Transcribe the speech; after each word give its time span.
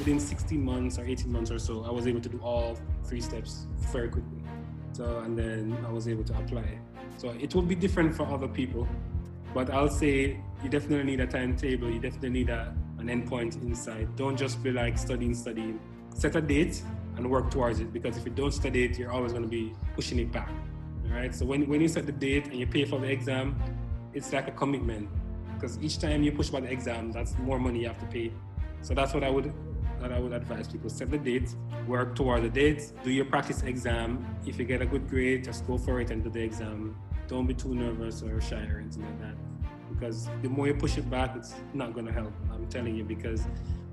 within 0.00 0.18
16 0.18 0.64
months 0.64 0.98
or 0.98 1.04
18 1.04 1.30
months 1.30 1.50
or 1.50 1.58
so, 1.58 1.84
I 1.84 1.90
was 1.90 2.06
able 2.06 2.22
to 2.22 2.28
do 2.28 2.40
all 2.42 2.76
three 3.04 3.20
steps 3.20 3.66
very 3.92 4.08
quickly. 4.08 4.42
So, 4.92 5.18
and 5.18 5.38
then 5.38 5.76
I 5.86 5.92
was 5.92 6.08
able 6.08 6.24
to 6.24 6.36
apply. 6.38 6.78
So 7.18 7.28
it 7.38 7.54
will 7.54 7.62
be 7.62 7.74
different 7.74 8.14
for 8.14 8.24
other 8.24 8.48
people, 8.48 8.88
but 9.52 9.68
I'll 9.68 9.90
say 9.90 10.40
you 10.62 10.70
definitely 10.70 11.04
need 11.04 11.20
a 11.20 11.26
timetable. 11.26 11.90
You 11.90 12.00
definitely 12.00 12.30
need 12.30 12.48
a, 12.48 12.74
an 12.98 13.08
endpoint 13.08 13.62
inside. 13.62 14.16
Don't 14.16 14.38
just 14.38 14.62
be 14.62 14.72
like 14.72 14.96
studying, 14.96 15.34
studying. 15.34 15.78
Set 16.14 16.34
a 16.34 16.40
date 16.40 16.82
and 17.16 17.30
work 17.30 17.50
towards 17.50 17.80
it 17.80 17.92
because 17.92 18.16
if 18.16 18.24
you 18.24 18.32
don't 18.32 18.52
study 18.52 18.84
it, 18.84 18.98
you're 18.98 19.12
always 19.12 19.32
going 19.32 19.44
to 19.44 19.48
be 19.48 19.74
pushing 19.94 20.18
it 20.18 20.32
back. 20.32 20.50
All 21.06 21.12
right. 21.12 21.34
So 21.34 21.44
when, 21.44 21.68
when 21.68 21.82
you 21.82 21.88
set 21.88 22.06
the 22.06 22.12
date 22.12 22.46
and 22.46 22.56
you 22.56 22.66
pay 22.66 22.86
for 22.86 22.98
the 22.98 23.10
exam, 23.10 23.54
it's 24.14 24.32
like 24.32 24.48
a 24.48 24.52
commitment 24.52 25.10
because 25.54 25.78
each 25.82 25.98
time 25.98 26.22
you 26.22 26.32
push 26.32 26.48
by 26.48 26.60
the 26.60 26.72
exam, 26.72 27.12
that's 27.12 27.36
more 27.38 27.58
money 27.58 27.80
you 27.80 27.88
have 27.88 27.98
to 27.98 28.06
pay. 28.06 28.32
So 28.80 28.94
that's 28.94 29.12
what 29.12 29.22
I 29.22 29.28
would 29.28 29.52
that 30.00 30.12
I 30.12 30.18
would 30.18 30.32
advise 30.32 30.66
people 30.68 30.90
set 30.90 31.10
the 31.10 31.18
date, 31.18 31.54
work 31.86 32.14
toward 32.16 32.42
the 32.42 32.48
date, 32.48 32.92
do 33.04 33.10
your 33.10 33.26
practice 33.26 33.62
exam. 33.62 34.24
If 34.46 34.58
you 34.58 34.64
get 34.64 34.80
a 34.80 34.86
good 34.86 35.08
grade, 35.08 35.44
just 35.44 35.66
go 35.66 35.76
for 35.78 36.00
it 36.00 36.10
and 36.10 36.24
do 36.24 36.30
the 36.30 36.40
exam. 36.40 36.96
Don't 37.28 37.46
be 37.46 37.54
too 37.54 37.74
nervous 37.74 38.22
or 38.22 38.40
shy 38.40 38.66
or 38.66 38.80
anything 38.80 39.04
like 39.04 39.20
that. 39.20 39.34
Because 39.92 40.30
the 40.42 40.48
more 40.48 40.66
you 40.66 40.74
push 40.74 40.96
it 40.96 41.08
back, 41.10 41.36
it's 41.36 41.54
not 41.74 41.94
gonna 41.94 42.12
help. 42.12 42.32
I'm 42.52 42.66
telling 42.68 42.96
you, 42.96 43.04
because 43.04 43.46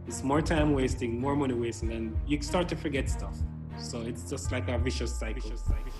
it's 0.07 0.23
more 0.23 0.41
time 0.41 0.73
wasting, 0.73 1.19
more 1.19 1.35
money 1.35 1.53
wasting, 1.53 1.91
and 1.91 2.17
you 2.25 2.41
start 2.41 2.69
to 2.69 2.75
forget 2.75 3.09
stuff. 3.09 3.35
So 3.77 4.01
it's 4.01 4.29
just 4.29 4.51
like 4.51 4.69
a 4.69 4.77
vicious 4.77 5.13
cycle. 5.13 5.41
Vicious 5.41 5.61
cycle. 5.61 5.91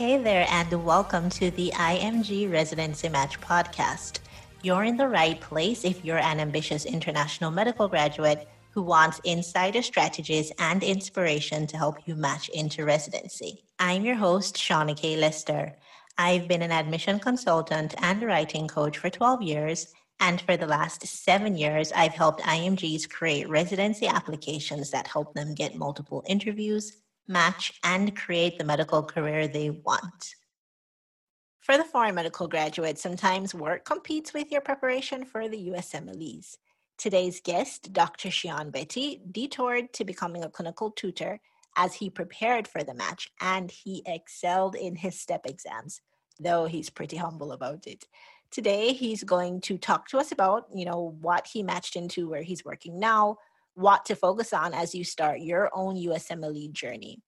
Hey 0.00 0.16
there, 0.16 0.46
and 0.48 0.86
welcome 0.86 1.28
to 1.28 1.50
the 1.50 1.72
IMG 1.74 2.50
Residency 2.50 3.10
Match 3.10 3.38
podcast. 3.38 4.20
You're 4.62 4.84
in 4.84 4.96
the 4.96 5.06
right 5.06 5.38
place 5.38 5.84
if 5.84 6.02
you're 6.02 6.16
an 6.16 6.40
ambitious 6.40 6.86
international 6.86 7.50
medical 7.50 7.86
graduate 7.86 8.48
who 8.70 8.80
wants 8.80 9.20
insider 9.24 9.82
strategies 9.82 10.52
and 10.58 10.82
inspiration 10.82 11.66
to 11.66 11.76
help 11.76 11.98
you 12.06 12.16
match 12.16 12.48
into 12.48 12.86
residency. 12.86 13.62
I'm 13.78 14.02
your 14.06 14.14
host, 14.14 14.56
Shauna 14.56 14.96
K. 14.96 15.18
Lister. 15.18 15.76
I've 16.16 16.48
been 16.48 16.62
an 16.62 16.72
admission 16.72 17.20
consultant 17.20 17.94
and 17.98 18.22
writing 18.22 18.68
coach 18.68 18.96
for 18.96 19.10
12 19.10 19.42
years, 19.42 19.92
and 20.18 20.40
for 20.40 20.56
the 20.56 20.66
last 20.66 21.06
seven 21.06 21.58
years, 21.58 21.92
I've 21.92 22.14
helped 22.14 22.40
IMGs 22.40 23.06
create 23.10 23.50
residency 23.50 24.06
applications 24.06 24.90
that 24.92 25.08
help 25.08 25.34
them 25.34 25.54
get 25.54 25.74
multiple 25.74 26.24
interviews 26.26 26.96
match, 27.28 27.72
and 27.84 28.16
create 28.16 28.58
the 28.58 28.64
medical 28.64 29.02
career 29.02 29.48
they 29.48 29.70
want. 29.70 30.34
For 31.60 31.76
the 31.76 31.84
foreign 31.84 32.14
medical 32.14 32.48
graduate, 32.48 32.98
sometimes 32.98 33.54
work 33.54 33.84
competes 33.84 34.32
with 34.32 34.50
your 34.50 34.60
preparation 34.60 35.24
for 35.24 35.48
the 35.48 35.68
USMLEs. 35.68 36.56
Today's 36.98 37.40
guest, 37.40 37.92
Dr. 37.92 38.28
Shion 38.28 38.72
Betty, 38.72 39.22
detoured 39.30 39.92
to 39.92 40.04
becoming 40.04 40.44
a 40.44 40.50
clinical 40.50 40.90
tutor 40.90 41.40
as 41.76 41.94
he 41.94 42.10
prepared 42.10 42.66
for 42.66 42.82
the 42.82 42.94
match 42.94 43.30
and 43.40 43.70
he 43.70 44.02
excelled 44.06 44.74
in 44.74 44.96
his 44.96 45.18
step 45.18 45.46
exams, 45.46 46.00
though 46.38 46.66
he's 46.66 46.90
pretty 46.90 47.16
humble 47.16 47.52
about 47.52 47.86
it. 47.86 48.06
Today, 48.50 48.92
he's 48.92 49.22
going 49.22 49.60
to 49.62 49.78
talk 49.78 50.08
to 50.08 50.18
us 50.18 50.32
about, 50.32 50.66
you 50.74 50.84
know, 50.84 51.16
what 51.20 51.46
he 51.46 51.62
matched 51.62 51.94
into 51.94 52.28
where 52.28 52.42
he's 52.42 52.64
working 52.64 52.98
now, 52.98 53.38
what 53.74 54.04
to 54.06 54.14
focus 54.14 54.52
on 54.52 54.74
as 54.74 54.94
you 54.94 55.04
start 55.04 55.40
your 55.40 55.70
own 55.72 55.96
USMLE 55.96 56.72
journey. 56.72 57.22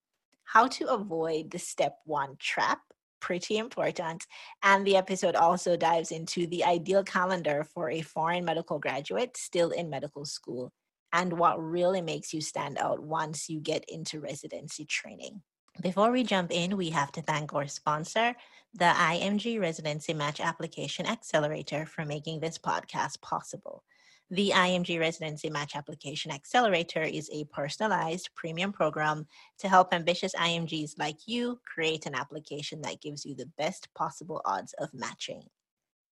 How 0.45 0.67
to 0.67 0.87
avoid 0.87 1.51
the 1.51 1.59
step 1.59 1.97
one 2.05 2.35
trap, 2.39 2.79
pretty 3.19 3.57
important. 3.57 4.25
And 4.61 4.85
the 4.85 4.97
episode 4.97 5.35
also 5.35 5.77
dives 5.77 6.11
into 6.11 6.45
the 6.47 6.63
ideal 6.63 7.03
calendar 7.03 7.65
for 7.73 7.89
a 7.89 8.01
foreign 8.01 8.45
medical 8.45 8.79
graduate 8.79 9.37
still 9.37 9.71
in 9.71 9.89
medical 9.89 10.25
school 10.25 10.71
and 11.13 11.33
what 11.33 11.63
really 11.63 12.01
makes 12.01 12.33
you 12.33 12.41
stand 12.41 12.77
out 12.79 12.99
once 12.99 13.47
you 13.47 13.59
get 13.59 13.85
into 13.87 14.19
residency 14.19 14.83
training. 14.83 15.41
Before 15.81 16.11
we 16.11 16.23
jump 16.23 16.51
in, 16.51 16.77
we 16.77 16.89
have 16.89 17.11
to 17.13 17.21
thank 17.21 17.53
our 17.53 17.67
sponsor, 17.67 18.35
the 18.73 18.85
IMG 18.85 19.59
Residency 19.59 20.13
Match 20.13 20.39
Application 20.39 21.05
Accelerator, 21.05 21.85
for 21.85 22.05
making 22.05 22.39
this 22.39 22.57
podcast 22.57 23.21
possible. 23.21 23.83
The 24.33 24.49
IMG 24.49 24.99
Residency 24.99 25.49
Match 25.51 25.75
Application 25.75 26.31
Accelerator 26.31 27.03
is 27.03 27.29
a 27.31 27.45
personalized 27.53 28.31
premium 28.33 28.73
program 28.73 29.27
to 29.59 29.69
help 29.69 29.93
ambitious 29.93 30.33
IMGs 30.33 30.97
like 30.97 31.17
you 31.27 31.59
create 31.71 32.07
an 32.07 32.15
application 32.15 32.81
that 32.81 32.99
gives 32.99 33.27
you 33.27 33.35
the 33.35 33.51
best 33.59 33.89
possible 33.93 34.41
odds 34.43 34.73
of 34.79 34.91
matching. 34.91 35.43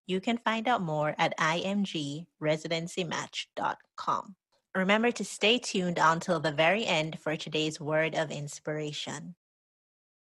You 0.06 0.22
can 0.22 0.38
find 0.38 0.68
out 0.68 0.84
more 0.84 1.16
at 1.18 1.36
imgresidencymatch.com. 1.40 4.36
Remember 4.76 5.12
to 5.12 5.26
stay 5.26 5.58
tuned 5.58 5.98
until 6.00 6.40
the 6.40 6.52
very 6.52 6.86
end 6.86 7.18
for 7.18 7.36
today's 7.36 7.82
word 7.82 8.14
of 8.14 8.30
inspiration. 8.30 9.34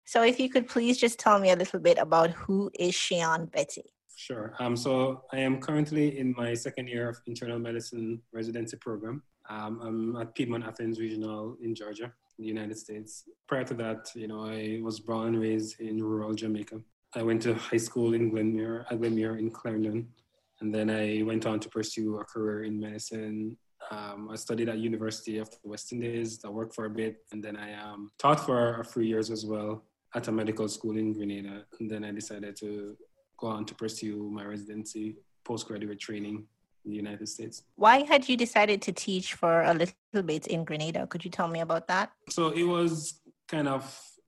So, 0.05 0.23
if 0.23 0.39
you 0.39 0.49
could 0.49 0.69
please 0.69 0.99
just 0.99 1.19
tell 1.19 1.41
me 1.41 1.51
a 1.51 1.57
little 1.57 1.81
bit 1.81 1.99
about 1.99 2.31
who 2.31 2.71
is 2.79 2.95
Shion 2.95 3.51
Betty. 3.51 3.93
Sure. 4.23 4.55
Um, 4.61 4.77
so 4.77 5.25
I 5.33 5.39
am 5.39 5.59
currently 5.59 6.17
in 6.17 6.33
my 6.37 6.55
second 6.55 6.87
year 6.87 7.09
of 7.09 7.21
internal 7.27 7.59
medicine 7.59 8.23
residency 8.33 8.77
program. 8.77 9.21
Um, 9.51 9.81
I'm 9.83 10.17
at 10.17 10.33
Piedmont 10.37 10.65
Athens 10.65 11.01
Regional 11.01 11.57
in 11.61 11.75
Georgia, 11.75 12.05
in 12.39 12.45
the 12.45 12.47
United 12.47 12.79
States. 12.79 13.25
Prior 13.49 13.65
to 13.65 13.75
that, 13.75 14.13
you 14.15 14.29
know, 14.29 14.47
I 14.47 14.79
was 14.81 15.01
born 15.01 15.27
and 15.35 15.41
raised 15.41 15.81
in 15.81 16.01
rural 16.01 16.35
Jamaica. 16.35 16.81
I 17.17 17.25
went 17.25 17.43
to 17.43 17.55
high 17.55 17.79
school 17.89 18.15
in 18.15 18.31
Glenmuir, 18.31 18.85
at 18.89 19.01
Glenmuir 19.01 19.41
in 19.41 19.51
Clarendon, 19.51 20.07
and 20.61 20.73
then 20.73 20.89
I 20.89 21.23
went 21.25 21.45
on 21.45 21.59
to 21.59 21.69
pursue 21.69 22.21
a 22.21 22.25
career 22.25 22.63
in 22.63 22.79
medicine. 22.79 23.57
Um, 23.91 24.29
I 24.31 24.37
studied 24.37 24.69
at 24.69 24.79
University 24.79 25.39
of 25.39 25.51
the 25.51 25.69
West 25.69 25.93
Indies. 25.93 26.39
I 26.45 26.49
worked 26.49 26.77
for 26.77 26.85
a 26.85 26.91
bit, 26.91 27.25
and 27.33 27.43
then 27.43 27.57
I 27.57 27.75
um, 27.75 28.13
taught 28.21 28.47
for 28.47 28.79
a 28.79 28.85
few 28.85 29.03
years 29.03 29.33
as 29.33 29.45
well 29.45 29.83
at 30.15 30.29
a 30.29 30.33
medical 30.33 30.69
school 30.69 30.97
in 30.97 31.13
Grenada. 31.13 31.65
And 31.81 31.91
then 31.91 32.05
I 32.05 32.13
decided 32.13 32.55
to 32.59 32.97
go 33.43 33.49
on 33.49 33.65
to 33.67 33.75
pursue 33.75 34.31
my 34.31 34.45
residency 34.45 35.17
postgraduate 35.45 35.99
training 35.99 36.37
in 36.85 36.91
the 36.93 36.97
United 36.97 37.29
States. 37.29 37.65
Why 37.75 37.97
had 38.13 38.29
you 38.29 38.37
decided 38.37 38.81
to 38.83 38.93
teach 38.93 39.35
for 39.35 39.63
a 39.63 39.75
little 39.75 40.23
bit 40.25 40.47
in 40.47 40.65
Grenada? 40.65 41.07
Could 41.07 41.25
you 41.25 41.31
tell 41.31 41.49
me 41.49 41.61
about 41.61 41.89
that? 41.89 42.13
So 42.31 42.51
it 42.51 42.63
was 42.63 43.21
kind 43.49 43.69
of 43.69 43.85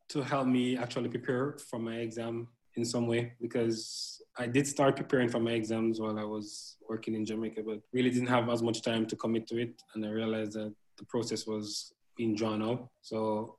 to 0.08 0.22
help 0.22 0.47
me 0.47 0.76
actually 0.76 1.08
prepare 1.08 1.56
for 1.70 1.78
my 1.78 1.97
exam 2.06 2.48
in 2.76 2.84
some 2.84 3.06
way 3.06 3.32
because 3.41 4.20
I 4.36 4.47
did 4.56 4.66
start 4.66 4.97
preparing 4.97 5.28
for 5.28 5.41
my 5.48 5.52
exams 5.52 6.00
while 6.00 6.19
I 6.19 6.25
was 6.25 6.76
working 6.88 7.14
in 7.14 7.25
Jamaica, 7.25 7.62
but 7.64 7.78
really 7.92 8.10
didn't 8.10 8.34
have 8.36 8.48
as 8.48 8.62
much 8.62 8.82
time 8.82 9.06
to 9.06 9.16
commit 9.16 9.46
to 9.48 9.56
it. 9.64 9.81
And 9.94 10.04
I 10.04 10.10
realized 10.10 10.54
that 10.54 10.75
the 10.98 11.04
process 11.04 11.46
was 11.46 11.94
being 12.16 12.34
drawn 12.34 12.62
out. 12.62 12.88
So 13.00 13.58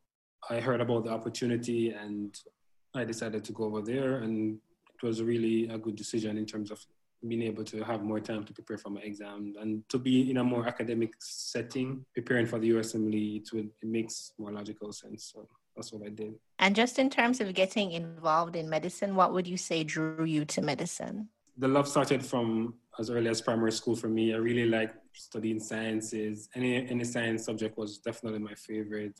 I 0.49 0.59
heard 0.59 0.81
about 0.81 1.05
the 1.05 1.11
opportunity 1.11 1.91
and 1.91 2.37
I 2.93 3.03
decided 3.05 3.43
to 3.45 3.51
go 3.51 3.63
over 3.65 3.81
there 3.81 4.15
and 4.25 4.59
it 5.01 5.05
was 5.05 5.21
really 5.21 5.67
a 5.67 5.77
good 5.77 5.95
decision 5.95 6.37
in 6.37 6.45
terms 6.45 6.71
of 6.71 6.85
being 7.27 7.41
able 7.43 7.63
to 7.63 7.83
have 7.83 8.03
more 8.03 8.19
time 8.19 8.43
to 8.43 8.53
prepare 8.53 8.77
for 8.77 8.89
my 8.89 9.01
exam 9.01 9.53
and 9.59 9.87
to 9.89 9.97
be 9.97 10.29
in 10.29 10.37
a 10.37 10.43
more 10.43 10.67
academic 10.67 11.13
setting, 11.19 12.05
preparing 12.13 12.45
for 12.45 12.59
the 12.59 12.69
USMLE, 12.71 13.37
it, 13.37 13.49
would, 13.53 13.69
it 13.81 13.87
makes 13.87 14.33
more 14.37 14.51
logical 14.51 14.91
sense. 14.91 15.31
So 15.33 15.47
that's 15.75 15.91
what 15.91 16.05
I 16.05 16.09
did. 16.09 16.35
And 16.59 16.75
just 16.75 16.99
in 16.99 17.09
terms 17.09 17.41
of 17.41 17.53
getting 17.53 17.91
involved 17.91 18.55
in 18.55 18.69
medicine, 18.69 19.15
what 19.15 19.33
would 19.33 19.47
you 19.47 19.57
say 19.57 19.83
drew 19.83 20.23
you 20.23 20.45
to 20.45 20.61
medicine? 20.61 21.29
The 21.57 21.67
love 21.67 21.87
started 21.87 22.23
from 22.25 22.75
as 22.99 23.09
early 23.09 23.29
as 23.29 23.41
primary 23.41 23.71
school 23.71 23.95
for 23.95 24.07
me. 24.07 24.33
I 24.33 24.37
really 24.37 24.69
liked 24.69 24.97
studying 25.13 25.59
sciences. 25.59 26.49
Any 26.53 26.87
any 26.87 27.03
science 27.05 27.45
subject 27.45 27.77
was 27.77 27.97
definitely 27.99 28.39
my 28.39 28.53
favorite. 28.55 29.19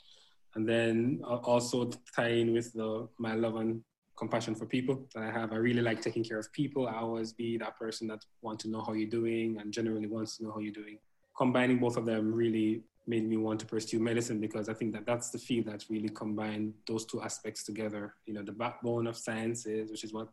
And 0.55 0.67
then 0.67 1.21
uh, 1.23 1.35
also 1.37 1.89
tying 2.15 2.53
with 2.53 2.73
the 2.73 3.07
my 3.17 3.35
love 3.35 3.55
and 3.55 3.81
compassion 4.15 4.55
for 4.55 4.65
people 4.65 5.07
that 5.13 5.23
I 5.23 5.31
have. 5.31 5.51
I 5.51 5.57
really 5.57 5.81
like 5.81 6.01
taking 6.01 6.23
care 6.23 6.39
of 6.39 6.51
people. 6.53 6.87
I 6.87 6.95
always 6.95 7.33
be 7.33 7.57
that 7.57 7.77
person 7.77 8.07
that 8.07 8.23
want 8.41 8.59
to 8.61 8.69
know 8.69 8.81
how 8.81 8.93
you're 8.93 9.09
doing 9.09 9.57
and 9.59 9.73
generally 9.73 10.07
wants 10.07 10.37
to 10.37 10.43
know 10.43 10.51
how 10.51 10.59
you're 10.59 10.73
doing. 10.73 10.97
Combining 11.37 11.79
both 11.79 11.97
of 11.97 12.05
them 12.05 12.33
really 12.33 12.83
made 13.07 13.27
me 13.27 13.37
want 13.37 13.59
to 13.59 13.65
pursue 13.65 13.99
medicine 13.99 14.39
because 14.39 14.69
I 14.69 14.73
think 14.73 14.93
that 14.93 15.05
that's 15.05 15.29
the 15.29 15.37
field 15.37 15.67
that 15.67 15.83
really 15.89 16.09
combined 16.09 16.73
those 16.87 17.05
two 17.05 17.21
aspects 17.21 17.63
together. 17.63 18.15
You 18.25 18.33
know, 18.33 18.41
the 18.41 18.51
backbone 18.51 19.07
of 19.07 19.17
sciences, 19.17 19.91
which 19.91 20.03
is 20.03 20.13
what 20.13 20.29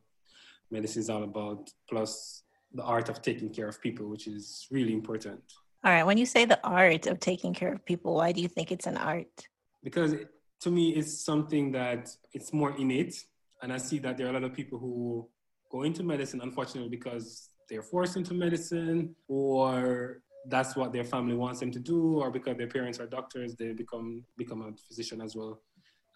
medicine 0.71 1.01
is 1.01 1.11
all 1.11 1.25
about, 1.25 1.71
plus 1.89 2.45
the 2.73 2.83
art 2.83 3.09
of 3.09 3.21
taking 3.21 3.51
care 3.51 3.69
of 3.69 3.81
people, 3.81 4.07
which 4.09 4.27
is 4.27 4.67
really 4.71 4.95
important. 4.95 5.43
All 5.85 5.93
right. 5.93 6.05
When 6.05 6.17
you 6.17 6.27
say 6.27 6.45
the 6.45 6.61
art 6.65 7.07
of 7.07 7.19
taking 7.21 7.53
care 7.53 7.73
of 7.73 7.85
people, 7.85 8.15
why 8.15 8.33
do 8.33 8.41
you 8.41 8.49
think 8.49 8.71
it's 8.71 8.87
an 8.87 8.97
art? 8.97 9.49
Because 9.83 10.13
it, 10.13 10.29
to 10.61 10.71
me, 10.71 10.91
it's 10.91 11.25
something 11.25 11.73
that 11.73 12.09
it's 12.33 12.53
more 12.53 12.75
innate 12.79 13.25
and 13.63 13.73
I 13.73 13.79
see 13.79 13.99
that 14.01 14.17
there 14.17 14.27
are 14.27 14.31
a 14.31 14.33
lot 14.35 14.45
of 14.45 14.53
people 14.53 14.79
who 14.79 15.29
go 15.71 15.83
into 15.83 16.03
medicine, 16.03 16.41
unfortunately, 16.43 16.91
because 16.91 17.51
they're 17.69 17.83
forced 17.83 18.17
into 18.17 18.35
medicine 18.35 19.15
or 19.29 20.23
that's 20.49 20.75
what 20.75 20.93
their 20.93 21.05
family 21.05 21.35
wants 21.35 21.61
them 21.61 21.71
to 21.71 21.79
do, 21.79 22.21
or 22.21 22.31
because 22.31 22.57
their 22.57 22.67
parents 22.67 22.99
are 22.99 23.07
doctors, 23.07 23.55
they 23.55 23.73
become 23.73 24.25
become 24.37 24.63
a 24.63 24.73
physician 24.89 25.21
as 25.21 25.37
well. 25.37 25.63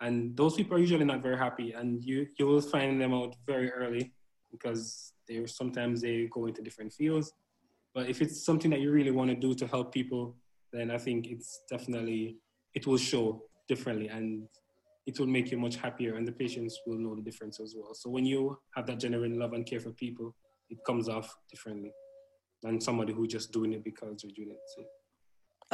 And 0.00 0.36
those 0.36 0.54
people 0.56 0.76
are 0.76 0.80
usually 0.80 1.04
not 1.04 1.22
very 1.22 1.38
happy, 1.38 1.72
and 1.72 2.02
you 2.02 2.26
you 2.38 2.46
will 2.46 2.60
find 2.60 3.00
them 3.00 3.14
out 3.14 3.36
very 3.46 3.70
early 3.72 4.12
because 4.50 5.12
they 5.28 5.46
sometimes 5.46 6.02
they 6.02 6.28
go 6.30 6.46
into 6.46 6.60
different 6.60 6.92
fields. 6.92 7.32
But 7.94 8.08
if 8.08 8.20
it's 8.20 8.44
something 8.44 8.70
that 8.72 8.80
you 8.80 8.90
really 8.90 9.12
want 9.12 9.30
to 9.30 9.36
do 9.36 9.54
to 9.54 9.66
help 9.66 9.94
people, 9.94 10.36
then 10.72 10.90
I 10.90 10.98
think 10.98 11.28
it's 11.28 11.62
definitely 11.70 12.38
it 12.74 12.86
will 12.86 12.98
show 12.98 13.42
differently 13.68 14.08
and 14.08 14.48
it 15.06 15.18
will 15.18 15.26
make 15.26 15.50
you 15.50 15.58
much 15.58 15.76
happier 15.76 16.16
and 16.16 16.26
the 16.26 16.32
patients 16.32 16.80
will 16.86 16.98
know 16.98 17.14
the 17.14 17.22
difference 17.22 17.60
as 17.60 17.74
well. 17.76 17.94
So 17.94 18.10
when 18.10 18.26
you 18.26 18.58
have 18.74 18.86
that 18.86 18.98
genuine 18.98 19.38
love 19.38 19.52
and 19.52 19.64
care 19.64 19.80
for 19.80 19.92
people, 19.92 20.34
it 20.68 20.78
comes 20.84 21.08
off 21.08 21.32
differently 21.48 21.92
than 22.62 22.80
somebody 22.80 23.12
who's 23.12 23.32
just 23.32 23.52
doing 23.52 23.72
it 23.72 23.84
because 23.84 24.22
they're 24.22 24.32
doing 24.34 24.50
it. 24.50 24.58
So. 24.74 24.84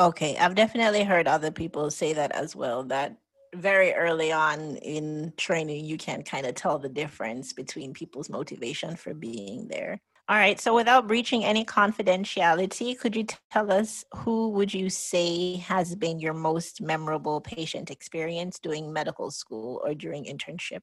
Okay, 0.06 0.36
I've 0.36 0.54
definitely 0.54 1.04
heard 1.04 1.26
other 1.26 1.50
people 1.50 1.90
say 1.90 2.12
that 2.12 2.32
as 2.32 2.54
well. 2.54 2.84
That 2.84 3.16
very 3.54 3.92
early 3.92 4.32
on 4.32 4.76
in 4.76 5.32
training, 5.36 5.84
you 5.84 5.96
can 5.96 6.22
kind 6.22 6.46
of 6.46 6.54
tell 6.54 6.78
the 6.78 6.88
difference 6.88 7.52
between 7.52 7.92
people's 7.92 8.30
motivation 8.30 8.96
for 8.96 9.14
being 9.14 9.68
there. 9.68 10.00
All 10.28 10.36
right, 10.36 10.60
so 10.60 10.74
without 10.74 11.08
breaching 11.08 11.44
any 11.44 11.64
confidentiality, 11.64 12.96
could 12.98 13.16
you 13.16 13.26
tell 13.50 13.72
us 13.72 14.04
who 14.14 14.50
would 14.50 14.72
you 14.72 14.88
say 14.88 15.56
has 15.56 15.96
been 15.96 16.20
your 16.20 16.32
most 16.32 16.80
memorable 16.80 17.40
patient 17.40 17.90
experience 17.90 18.60
doing 18.60 18.92
medical 18.92 19.32
school 19.32 19.80
or 19.84 19.94
during 19.94 20.24
internship? 20.24 20.80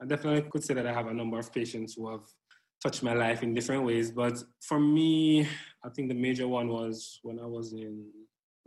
I 0.00 0.06
definitely 0.06 0.42
could 0.50 0.64
say 0.64 0.74
that 0.74 0.86
I 0.86 0.92
have 0.92 1.06
a 1.06 1.14
number 1.14 1.38
of 1.38 1.52
patients 1.52 1.94
who 1.94 2.10
have 2.10 2.22
touched 2.82 3.04
my 3.04 3.14
life 3.14 3.44
in 3.44 3.54
different 3.54 3.84
ways, 3.84 4.10
but 4.10 4.42
for 4.60 4.80
me, 4.80 5.46
I 5.84 5.88
think 5.94 6.08
the 6.08 6.16
major 6.16 6.48
one 6.48 6.68
was 6.68 7.20
when 7.22 7.38
I 7.38 7.46
was 7.46 7.72
in 7.72 8.10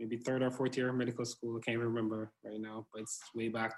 maybe 0.00 0.16
third 0.16 0.42
or 0.42 0.50
fourth 0.50 0.78
year 0.78 0.88
of 0.88 0.94
medical 0.94 1.26
school. 1.26 1.58
I 1.58 1.60
can't 1.60 1.78
remember 1.78 2.32
right 2.42 2.58
now, 2.58 2.86
but 2.90 3.02
it's 3.02 3.20
way 3.34 3.48
back 3.48 3.74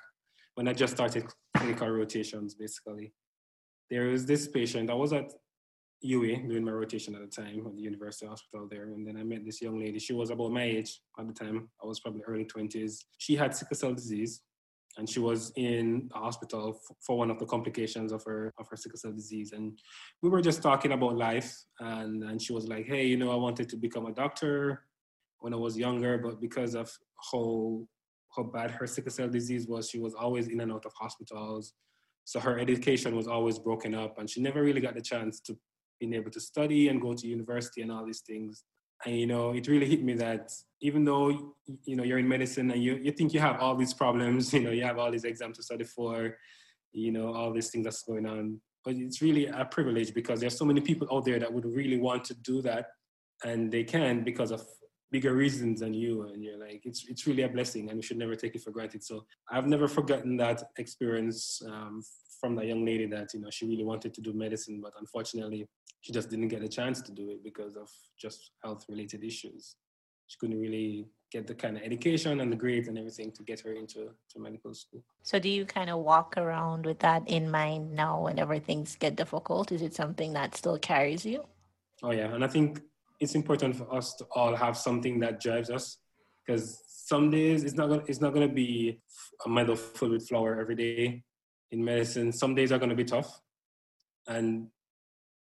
when 0.55 0.69
I 0.69 0.73
just 0.73 0.95
started 0.95 1.25
clinical 1.57 1.89
rotations, 1.91 2.55
basically. 2.55 3.13
There 3.91 4.05
was 4.05 4.25
this 4.25 4.47
patient, 4.47 4.89
I 4.89 4.95
was 4.95 5.13
at 5.13 5.33
UA 6.01 6.49
doing 6.49 6.65
my 6.65 6.73
rotation 6.73 7.15
at 7.15 7.21
the 7.21 7.43
time 7.43 7.67
at 7.67 7.75
the 7.75 7.83
University 7.83 8.27
Hospital 8.27 8.69
there. 8.71 8.85
And 8.85 9.07
then 9.07 9.17
I 9.17 9.25
met 9.25 9.45
this 9.45 9.61
young 9.61 9.81
lady. 9.81 9.99
She 9.99 10.13
was 10.13 10.31
about 10.31 10.53
my 10.53 10.63
age 10.63 11.01
at 11.19 11.27
the 11.27 11.33
time. 11.33 11.69
I 11.83 11.87
was 11.87 12.01
probably 12.01 12.23
early 12.27 12.45
20s. 12.45 13.05
She 13.19 13.35
had 13.37 13.55
sickle 13.55 13.77
cell 13.77 13.95
disease 13.95 14.43
and 14.97 15.09
she 15.09 15.21
was 15.21 15.53
in 15.57 16.11
a 16.15 16.19
hospital 16.19 16.81
for 17.01 17.17
one 17.17 17.31
of 17.31 17.39
the 17.39 17.47
complications 17.47 18.13
of 18.13 18.23
her 18.25 18.53
of 18.59 18.69
her 18.69 18.77
sickle 18.77 18.99
cell 18.99 19.13
disease. 19.13 19.53
And 19.53 19.79
we 20.23 20.29
were 20.29 20.43
just 20.43 20.63
talking 20.63 20.93
about 20.93 21.17
life. 21.17 21.57
And, 21.79 22.25
and 22.25 22.43
she 22.43 22.53
was 22.53 22.69
like, 22.69 22.87
hey, 22.87 23.07
you 23.07 23.17
know, 23.17 23.31
I 23.31 23.37
wanted 23.37 23.69
to 23.71 23.77
become 23.77 24.07
a 24.07 24.13
doctor 24.13 24.85
when 25.39 25.55
I 25.55 25.57
was 25.57 25.79
younger, 25.79 26.19
but 26.19 26.41
because 26.41 26.75
of 26.75 26.91
how 27.33 27.87
how 28.37 28.43
bad 28.43 28.71
her 28.73 28.87
sickle 28.87 29.11
cell 29.11 29.29
disease 29.29 29.67
was, 29.67 29.89
she 29.89 29.99
was 29.99 30.15
always 30.15 30.49
in 30.49 30.61
and 30.61 30.71
out 30.71 30.85
of 30.85 30.93
hospitals. 30.99 31.73
So 32.25 32.39
her 32.41 32.59
education 32.59 33.17
was 33.17 33.27
always 33.27 33.59
broken 33.59 33.95
up, 33.95 34.19
and 34.19 34.29
she 34.29 34.43
never 34.43 34.63
really 34.63 34.83
got 34.83 34.95
the 34.95 35.01
chance 35.01 35.41
to 35.41 35.57
being 35.99 36.15
able 36.15 36.31
to 36.31 36.41
study 36.41 36.89
and 36.89 37.01
go 37.01 37.15
to 37.15 37.27
university 37.27 37.83
and 37.83 37.93
all 37.93 38.05
these 38.05 38.21
things. 38.21 38.65
And 39.07 39.19
you 39.19 39.27
know, 39.27 39.53
it 39.53 39.69
really 39.69 39.89
hit 39.89 40.03
me 40.03 40.15
that 40.15 40.51
even 40.81 41.05
though 41.05 41.29
you 41.85 41.97
know 41.97 42.03
you're 42.03 42.19
in 42.19 42.29
medicine 42.29 42.71
and 42.71 42.83
you, 42.83 42.97
you 42.97 43.13
think 43.13 43.33
you 43.33 43.41
have 43.41 43.61
all 43.61 43.77
these 43.77 43.95
problems, 43.95 44.53
you 44.55 44.61
know, 44.61 44.71
you 44.71 44.83
have 44.85 44.99
all 44.99 45.11
these 45.11 45.25
exams 45.25 45.57
to 45.59 45.63
study 45.63 45.85
for, 45.85 46.37
you 46.93 47.13
know, 47.13 47.33
all 47.33 47.53
these 47.53 47.71
things 47.71 47.85
that's 47.85 48.03
going 48.03 48.27
on. 48.27 48.61
But 48.85 48.95
it's 48.97 49.23
really 49.23 49.47
a 49.47 49.65
privilege 49.65 50.15
because 50.15 50.41
there's 50.41 50.57
so 50.57 50.65
many 50.65 50.81
people 50.81 51.09
out 51.13 51.25
there 51.25 51.39
that 51.39 51.53
would 51.53 51.65
really 51.65 51.99
want 51.99 52.25
to 52.25 52.35
do 52.35 52.63
that 52.63 52.87
and 53.45 53.71
they 53.71 53.85
can 53.85 54.25
because 54.25 54.51
of 54.51 54.67
bigger 55.11 55.35
reasons 55.35 55.81
than 55.81 55.95
you 55.95 56.29
and 56.29 56.43
you're 56.43 56.59
like 56.59 56.83
it's 56.85 57.07
it's 57.09 57.27
really 57.27 57.43
a 57.43 57.49
blessing 57.49 57.89
and 57.89 57.97
we 57.97 58.03
should 58.03 58.19
never 58.19 58.35
take 58.35 58.55
it 58.55 58.63
for 58.63 58.71
granted 58.71 59.03
so 59.03 59.25
i've 59.51 59.67
never 59.67 59.89
forgotten 59.89 60.37
that 60.37 60.63
experience 60.77 61.63
um, 61.67 62.03
from 62.41 62.55
that 62.55 62.67
young 62.67 62.85
lady 62.85 63.07
that 63.07 63.33
you 63.33 63.41
know 63.41 63.49
she 63.51 63.67
really 63.67 63.85
wanted 63.85 64.13
to 64.13 64.21
do 64.21 64.33
medicine 64.33 64.81
but 64.83 64.93
unfortunately 64.99 65.67
she 66.01 66.13
just 66.13 66.31
didn't 66.31 66.49
get 66.49 66.63
a 66.63 66.69
chance 66.69 67.03
to 67.03 67.13
do 67.13 67.31
it 67.31 67.43
because 67.43 67.77
of 67.77 67.91
just 68.21 68.53
health 68.63 68.85
related 68.89 69.25
issues. 69.25 69.77
She 70.27 70.37
couldn't 70.39 70.61
really 70.61 71.09
get 71.31 71.47
the 71.47 71.55
kind 71.55 71.77
of 71.77 71.83
education 71.83 72.41
and 72.41 72.53
the 72.53 72.57
grades 72.57 72.89
and 72.89 72.99
everything 72.99 73.33
to 73.33 73.43
get 73.43 73.61
her 73.61 73.73
into 73.73 74.11
to 74.31 74.39
medical 74.39 74.73
school. 74.75 75.03
So 75.23 75.39
do 75.39 75.49
you 75.49 75.65
kind 75.65 75.91
of 75.91 75.99
walk 75.99 76.35
around 76.37 76.87
with 76.87 76.99
that 77.01 77.29
in 77.29 77.51
mind 77.51 77.93
now 77.93 78.23
whenever 78.23 78.59
things 78.59 78.97
get 78.97 79.17
difficult? 79.17 79.73
Is 79.73 79.83
it 79.83 79.95
something 79.95 80.33
that 80.35 80.57
still 80.57 80.79
carries 80.79 81.25
you? 81.25 81.45
Oh 82.03 82.13
yeah. 82.13 82.33
And 82.35 82.45
i 82.45 82.49
think 82.49 82.81
it's 83.21 83.35
important 83.35 83.75
for 83.75 83.93
us 83.93 84.15
to 84.15 84.25
all 84.31 84.55
have 84.55 84.77
something 84.77 85.19
that 85.21 85.41
drives 85.41 85.71
us 85.71 85.99
because 86.47 86.81
some 86.87 87.31
days 87.31 87.65
it's 87.65 87.75
not 87.75 87.89
gonna 87.89 88.03
it's 88.07 88.21
not 88.21 88.33
gonna 88.33 88.49
be 88.49 89.01
a 89.45 89.49
meadow 89.49 89.75
full 89.75 90.11
with 90.11 90.29
flour 90.29 90.61
every 90.61 90.75
day. 90.75 91.23
In 91.71 91.85
medicine. 91.85 92.33
Some 92.33 92.55
days 92.55 92.73
are 92.73 92.79
gonna 92.79 92.95
be 92.95 93.05
tough, 93.05 93.43
and 94.27 94.69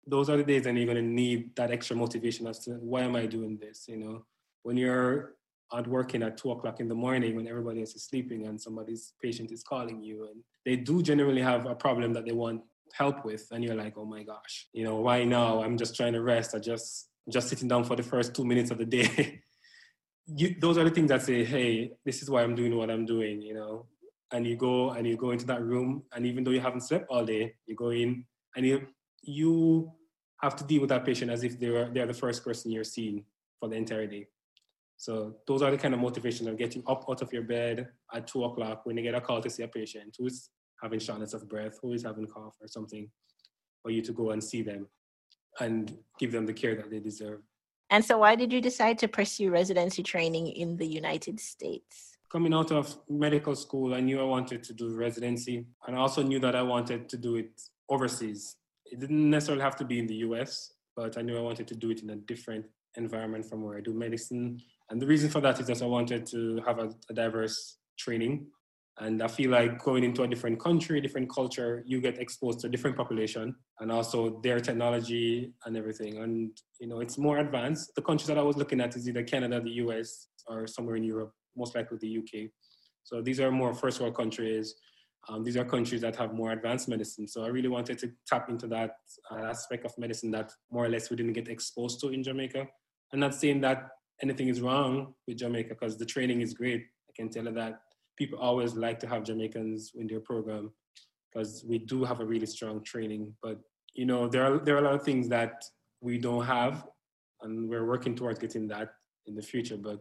those 0.06 0.28
are 0.30 0.36
the 0.36 0.44
days 0.44 0.66
and 0.66 0.76
you're 0.76 0.86
gonna 0.86 1.02
need 1.02 1.54
that 1.56 1.70
extra 1.70 1.96
motivation 1.96 2.46
as 2.46 2.58
to 2.60 2.72
why 2.72 3.02
am 3.02 3.16
I 3.16 3.26
doing 3.26 3.58
this? 3.58 3.86
You 3.88 3.96
know, 3.96 4.24
when 4.62 4.76
you're 4.76 5.34
out 5.72 5.86
working 5.88 6.22
at 6.22 6.36
two 6.36 6.50
o'clock 6.50 6.78
in 6.80 6.88
the 6.88 6.94
morning 6.94 7.34
when 7.34 7.48
everybody 7.48 7.80
else 7.80 7.94
is 7.94 8.04
sleeping 8.04 8.46
and 8.46 8.60
somebody's 8.60 9.14
patient 9.20 9.50
is 9.50 9.62
calling 9.62 10.02
you 10.02 10.28
and 10.30 10.42
they 10.64 10.76
do 10.76 11.02
generally 11.02 11.40
have 11.40 11.66
a 11.66 11.74
problem 11.74 12.12
that 12.12 12.26
they 12.26 12.32
want 12.32 12.60
help 12.92 13.24
with 13.24 13.48
and 13.50 13.64
you're 13.64 13.74
like 13.74 13.94
oh 13.96 14.04
my 14.04 14.22
gosh 14.22 14.68
you 14.74 14.84
know 14.84 14.96
why 14.96 15.24
now 15.24 15.62
i'm 15.62 15.78
just 15.78 15.96
trying 15.96 16.12
to 16.12 16.20
rest 16.20 16.54
i 16.54 16.58
just 16.58 17.08
just 17.28 17.48
sitting 17.48 17.68
down 17.68 17.84
for 17.84 17.96
the 17.96 18.02
first 18.02 18.34
two 18.34 18.44
minutes 18.44 18.70
of 18.70 18.78
the 18.78 18.84
day. 18.84 19.40
you, 20.26 20.54
those 20.60 20.78
are 20.78 20.84
the 20.84 20.90
things 20.90 21.08
that 21.08 21.22
say, 21.22 21.44
hey, 21.44 21.92
this 22.04 22.22
is 22.22 22.30
why 22.30 22.42
I'm 22.42 22.54
doing 22.54 22.76
what 22.76 22.90
I'm 22.90 23.06
doing, 23.06 23.40
you 23.40 23.54
know. 23.54 23.86
And 24.30 24.46
you 24.46 24.56
go 24.56 24.90
and 24.90 25.06
you 25.06 25.16
go 25.16 25.30
into 25.30 25.46
that 25.46 25.62
room, 25.62 26.02
and 26.12 26.26
even 26.26 26.44
though 26.44 26.50
you 26.50 26.60
haven't 26.60 26.80
slept 26.80 27.06
all 27.08 27.24
day, 27.24 27.54
you 27.66 27.76
go 27.76 27.90
in 27.90 28.24
and 28.56 28.66
you 28.66 28.86
you 29.26 29.92
have 30.40 30.56
to 30.56 30.64
deal 30.64 30.80
with 30.80 30.90
that 30.90 31.04
patient 31.04 31.30
as 31.30 31.42
if 31.42 31.58
they 31.58 31.68
are 31.68 31.90
they're 31.92 32.06
the 32.06 32.14
first 32.14 32.44
person 32.44 32.70
you're 32.70 32.84
seeing 32.84 33.24
for 33.58 33.68
the 33.68 33.76
entire 33.76 34.06
day. 34.06 34.26
So 34.96 35.36
those 35.46 35.62
are 35.62 35.70
the 35.70 35.78
kind 35.78 35.94
of 35.94 36.00
motivations 36.00 36.48
of 36.48 36.56
getting 36.56 36.82
up 36.86 37.04
out 37.08 37.22
of 37.22 37.32
your 37.32 37.42
bed 37.42 37.88
at 38.14 38.26
two 38.26 38.44
o'clock 38.44 38.86
when 38.86 38.96
you 38.96 39.02
get 39.02 39.14
a 39.14 39.20
call 39.20 39.40
to 39.42 39.50
see 39.50 39.62
a 39.62 39.68
patient 39.68 40.16
who's 40.18 40.50
having 40.82 41.00
shortness 41.00 41.34
of 41.34 41.48
breath, 41.48 41.78
who 41.82 41.92
is 41.92 42.04
having 42.04 42.26
cough 42.26 42.54
or 42.60 42.68
something, 42.68 43.10
for 43.82 43.90
you 43.90 44.02
to 44.02 44.12
go 44.12 44.30
and 44.30 44.42
see 44.42 44.62
them 44.62 44.86
and 45.60 45.96
give 46.18 46.32
them 46.32 46.46
the 46.46 46.52
care 46.52 46.74
that 46.74 46.90
they 46.90 47.00
deserve. 47.00 47.40
And 47.90 48.04
so, 48.04 48.18
why 48.18 48.34
did 48.34 48.52
you 48.52 48.60
decide 48.60 48.98
to 48.98 49.08
pursue 49.08 49.50
residency 49.50 50.02
training 50.02 50.48
in 50.48 50.76
the 50.76 50.86
United 50.86 51.38
States? 51.38 52.16
Coming 52.30 52.54
out 52.54 52.72
of 52.72 52.96
medical 53.08 53.54
school, 53.54 53.94
I 53.94 54.00
knew 54.00 54.20
I 54.20 54.24
wanted 54.24 54.64
to 54.64 54.72
do 54.72 54.94
residency, 54.96 55.66
and 55.86 55.96
I 55.96 56.00
also 56.00 56.22
knew 56.22 56.40
that 56.40 56.56
I 56.56 56.62
wanted 56.62 57.08
to 57.10 57.16
do 57.16 57.36
it 57.36 57.60
overseas. 57.88 58.56
It 58.86 59.00
didn't 59.00 59.30
necessarily 59.30 59.62
have 59.62 59.76
to 59.76 59.84
be 59.84 59.98
in 59.98 60.06
the 60.06 60.16
US, 60.26 60.72
but 60.96 61.18
I 61.18 61.22
knew 61.22 61.36
I 61.36 61.40
wanted 61.40 61.66
to 61.68 61.74
do 61.74 61.90
it 61.90 62.02
in 62.02 62.10
a 62.10 62.16
different 62.16 62.66
environment 62.96 63.44
from 63.44 63.62
where 63.62 63.76
I 63.76 63.80
do 63.80 63.92
medicine. 63.92 64.60
And 64.90 65.00
the 65.00 65.06
reason 65.06 65.30
for 65.30 65.40
that 65.40 65.58
is 65.60 65.66
that 65.66 65.82
I 65.82 65.86
wanted 65.86 66.26
to 66.26 66.62
have 66.66 66.78
a, 66.78 66.90
a 67.10 67.14
diverse 67.14 67.78
training 67.98 68.46
and 68.98 69.22
I 69.22 69.28
feel 69.28 69.50
like 69.50 69.82
going 69.82 70.04
into 70.04 70.22
a 70.22 70.28
different 70.28 70.60
country, 70.60 71.00
different 71.00 71.28
culture, 71.28 71.82
you 71.84 72.00
get 72.00 72.18
exposed 72.18 72.60
to 72.60 72.68
a 72.68 72.70
different 72.70 72.96
population 72.96 73.56
and 73.80 73.90
also 73.90 74.40
their 74.42 74.60
technology 74.60 75.52
and 75.64 75.76
everything. 75.76 76.18
And, 76.18 76.56
you 76.80 76.86
know, 76.86 77.00
it's 77.00 77.18
more 77.18 77.38
advanced. 77.38 77.92
The 77.96 78.02
countries 78.02 78.28
that 78.28 78.38
I 78.38 78.42
was 78.42 78.56
looking 78.56 78.80
at 78.80 78.94
is 78.94 79.08
either 79.08 79.24
Canada, 79.24 79.60
the 79.60 79.72
US, 79.84 80.28
or 80.46 80.68
somewhere 80.68 80.94
in 80.94 81.02
Europe, 81.02 81.32
most 81.56 81.74
likely 81.74 81.98
the 82.00 82.18
UK. 82.18 82.50
So 83.02 83.20
these 83.20 83.40
are 83.40 83.50
more 83.50 83.74
first 83.74 84.00
world 84.00 84.14
countries. 84.14 84.76
Um, 85.28 85.42
these 85.42 85.56
are 85.56 85.64
countries 85.64 86.00
that 86.02 86.16
have 86.16 86.34
more 86.34 86.52
advanced 86.52 86.88
medicine. 86.88 87.26
So 87.26 87.44
I 87.44 87.48
really 87.48 87.68
wanted 87.68 87.98
to 88.00 88.12
tap 88.26 88.50
into 88.50 88.66
that 88.68 88.96
uh, 89.30 89.44
aspect 89.44 89.84
of 89.84 89.96
medicine 89.96 90.30
that 90.32 90.52
more 90.70 90.84
or 90.84 90.88
less 90.88 91.10
we 91.10 91.16
didn't 91.16 91.32
get 91.32 91.48
exposed 91.48 92.00
to 92.00 92.08
in 92.08 92.22
Jamaica. 92.22 92.66
I'm 93.12 93.20
not 93.20 93.34
saying 93.34 93.60
that 93.62 93.88
anything 94.22 94.48
is 94.48 94.60
wrong 94.60 95.14
with 95.26 95.38
Jamaica 95.38 95.70
because 95.70 95.96
the 95.96 96.06
training 96.06 96.40
is 96.40 96.54
great. 96.54 96.82
I 97.08 97.12
can 97.16 97.30
tell 97.30 97.44
you 97.44 97.52
that 97.52 97.80
people 98.16 98.38
always 98.38 98.74
like 98.74 98.98
to 99.00 99.06
have 99.06 99.24
Jamaicans 99.24 99.92
in 99.94 100.06
their 100.06 100.20
program 100.20 100.72
because 101.32 101.64
we 101.66 101.78
do 101.78 102.04
have 102.04 102.20
a 102.20 102.24
really 102.24 102.46
strong 102.46 102.82
training. 102.82 103.34
But 103.42 103.58
you 103.94 104.06
know, 104.06 104.28
there 104.28 104.44
are 104.44 104.58
there 104.58 104.76
are 104.76 104.78
a 104.78 104.82
lot 104.82 104.94
of 104.94 105.02
things 105.02 105.28
that 105.28 105.64
we 106.00 106.18
don't 106.18 106.44
have, 106.44 106.86
and 107.42 107.68
we're 107.68 107.86
working 107.86 108.14
towards 108.14 108.38
getting 108.38 108.68
that 108.68 108.90
in 109.26 109.34
the 109.34 109.42
future. 109.42 109.76
But 109.76 110.00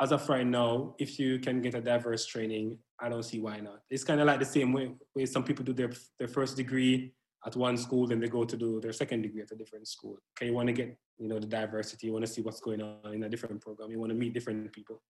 as 0.00 0.12
of 0.12 0.28
right 0.28 0.46
now, 0.46 0.94
if 0.98 1.18
you 1.18 1.38
can 1.38 1.62
get 1.62 1.74
a 1.74 1.80
diverse 1.80 2.26
training, 2.26 2.78
I 3.00 3.08
don't 3.08 3.22
see 3.22 3.40
why 3.40 3.60
not. 3.60 3.80
It's 3.90 4.04
kind 4.04 4.20
of 4.20 4.26
like 4.26 4.38
the 4.38 4.44
same 4.44 4.72
way, 4.72 4.92
way 5.14 5.26
some 5.26 5.44
people 5.44 5.64
do 5.64 5.72
their 5.72 5.92
their 6.18 6.28
first 6.28 6.56
degree 6.56 7.12
at 7.46 7.56
one 7.56 7.76
school, 7.76 8.06
then 8.06 8.20
they 8.20 8.28
go 8.28 8.44
to 8.44 8.56
do 8.56 8.80
their 8.80 8.92
second 8.92 9.22
degree 9.22 9.42
at 9.42 9.52
a 9.52 9.56
different 9.56 9.86
school. 9.86 10.18
Okay, 10.36 10.46
you 10.46 10.54
want 10.54 10.66
to 10.68 10.72
get 10.72 10.96
you 11.18 11.28
know 11.28 11.38
the 11.38 11.46
diversity, 11.46 12.08
you 12.08 12.12
want 12.12 12.26
to 12.26 12.30
see 12.30 12.42
what's 12.42 12.60
going 12.60 12.82
on 12.82 13.14
in 13.14 13.22
a 13.22 13.28
different 13.28 13.60
program, 13.60 13.90
you 13.90 13.98
want 13.98 14.10
to 14.10 14.18
meet 14.18 14.34
different 14.34 14.72
people 14.72 15.00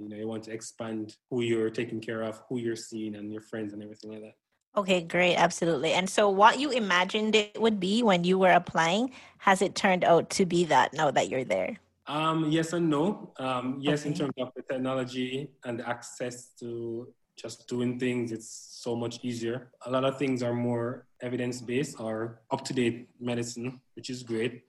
you 0.00 0.08
know 0.08 0.16
you 0.16 0.26
want 0.26 0.42
to 0.44 0.52
expand 0.52 1.16
who 1.30 1.42
you're 1.42 1.70
taking 1.70 2.00
care 2.00 2.22
of 2.22 2.42
who 2.48 2.58
you're 2.58 2.76
seeing 2.76 3.14
and 3.14 3.32
your 3.32 3.42
friends 3.42 3.72
and 3.72 3.82
everything 3.82 4.10
like 4.10 4.22
that 4.22 4.34
okay 4.76 5.00
great 5.00 5.36
absolutely 5.36 5.92
and 5.92 6.08
so 6.08 6.28
what 6.28 6.58
you 6.58 6.70
imagined 6.70 7.34
it 7.34 7.60
would 7.60 7.78
be 7.78 8.02
when 8.02 8.24
you 8.24 8.38
were 8.38 8.52
applying 8.52 9.10
has 9.38 9.62
it 9.62 9.74
turned 9.74 10.04
out 10.04 10.30
to 10.30 10.46
be 10.46 10.64
that 10.64 10.92
now 10.92 11.10
that 11.10 11.28
you're 11.28 11.44
there 11.44 11.78
um, 12.06 12.50
yes 12.50 12.72
and 12.72 12.88
no 12.88 13.32
um, 13.38 13.78
yes 13.80 14.00
okay. 14.00 14.10
in 14.10 14.14
terms 14.14 14.34
of 14.38 14.50
the 14.56 14.62
technology 14.62 15.50
and 15.64 15.78
the 15.78 15.88
access 15.88 16.50
to 16.60 17.08
just 17.40 17.68
doing 17.68 17.98
things, 17.98 18.32
it's 18.32 18.50
so 18.82 18.94
much 18.94 19.18
easier. 19.22 19.70
A 19.86 19.90
lot 19.90 20.04
of 20.04 20.18
things 20.18 20.42
are 20.42 20.52
more 20.54 21.06
evidence 21.22 21.60
based 21.60 21.98
or 21.98 22.40
up 22.50 22.64
to 22.64 22.74
date 22.74 23.08
medicine, 23.20 23.80
which 23.94 24.10
is 24.10 24.22
great. 24.22 24.64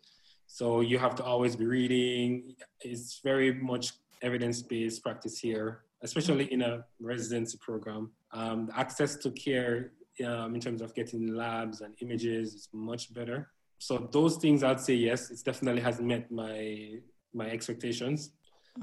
So 0.47 0.81
you 0.81 0.97
have 0.97 1.15
to 1.15 1.23
always 1.23 1.55
be 1.55 1.65
reading. 1.65 2.55
It's 2.81 3.19
very 3.23 3.53
much 3.53 3.93
evidence 4.21 4.61
based 4.61 5.03
practice 5.03 5.39
here, 5.39 5.83
especially 6.01 6.51
in 6.51 6.61
a 6.61 6.85
residency 6.99 7.57
program. 7.61 8.11
Um, 8.31 8.67
the 8.67 8.77
access 8.77 9.15
to 9.17 9.31
care 9.31 9.91
um, 10.25 10.55
in 10.55 10.61
terms 10.61 10.81
of 10.81 10.93
getting 10.93 11.35
labs 11.35 11.81
and 11.81 11.95
images 12.01 12.53
is 12.53 12.69
much 12.73 13.13
better. 13.13 13.49
So 13.79 14.09
those 14.11 14.37
things 14.37 14.63
I'd 14.63 14.79
say 14.79 14.93
yes, 14.93 15.31
it 15.31 15.39
definitely 15.43 15.81
has 15.81 15.99
met 15.99 16.31
my 16.31 16.99
my 17.33 17.49
expectations. 17.49 18.31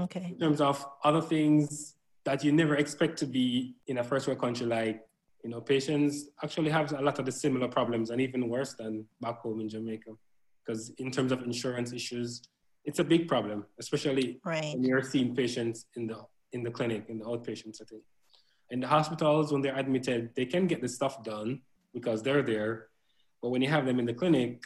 Okay. 0.01 0.27
In 0.33 0.39
terms 0.39 0.61
of 0.61 0.85
other 1.05 1.21
things 1.23 1.95
that 2.25 2.45
you 2.45 2.53
never 2.53 2.77
expect 2.77 3.19
to 3.19 3.27
be 3.27 3.75
in 3.87 3.99
a 3.99 4.05
first 4.05 4.27
world 4.27 4.41
country, 4.41 4.67
like 4.67 5.01
you 5.45 5.51
know, 5.51 5.61
patients 5.61 6.27
actually 6.43 6.71
have 6.71 6.93
a 6.93 7.01
lot 7.01 7.19
of 7.19 7.25
the 7.25 7.33
similar 7.33 7.69
problems 7.69 8.11
and 8.11 8.21
even 8.21 8.49
worse 8.49 8.75
than 8.75 9.05
back 9.21 9.39
home 9.39 9.61
in 9.61 9.69
Jamaica. 9.69 10.11
Because 10.65 10.91
in 10.99 11.11
terms 11.11 11.33
of 11.33 11.43
insurance 11.43 11.93
issues, 11.93 12.43
it's 12.85 12.99
a 12.99 13.05
big 13.05 13.29
problem, 13.29 13.65
especially 13.79 14.41
right. 14.45 14.75
when 14.75 14.83
you're 14.83 15.03
seeing 15.03 15.35
patients 15.35 15.87
in 15.97 16.07
the 16.07 16.19
in 16.53 16.63
the 16.63 16.71
clinic, 16.71 17.05
in 17.09 17.19
the 17.19 17.25
outpatient 17.25 17.77
setting. 17.77 18.01
In 18.71 18.81
the 18.81 18.87
hospitals, 18.87 19.53
when 19.53 19.61
they're 19.63 19.77
admitted, 19.77 20.31
they 20.35 20.47
can 20.47 20.67
get 20.67 20.81
the 20.81 20.89
stuff 20.89 21.23
done 21.23 21.61
because 21.93 22.23
they're 22.23 22.43
there. 22.43 22.89
But 23.43 23.51
when 23.51 23.63
you 23.63 23.69
have 23.69 23.87
them 23.87 23.99
in 23.99 24.07
the 24.07 24.15
clinic, 24.15 24.63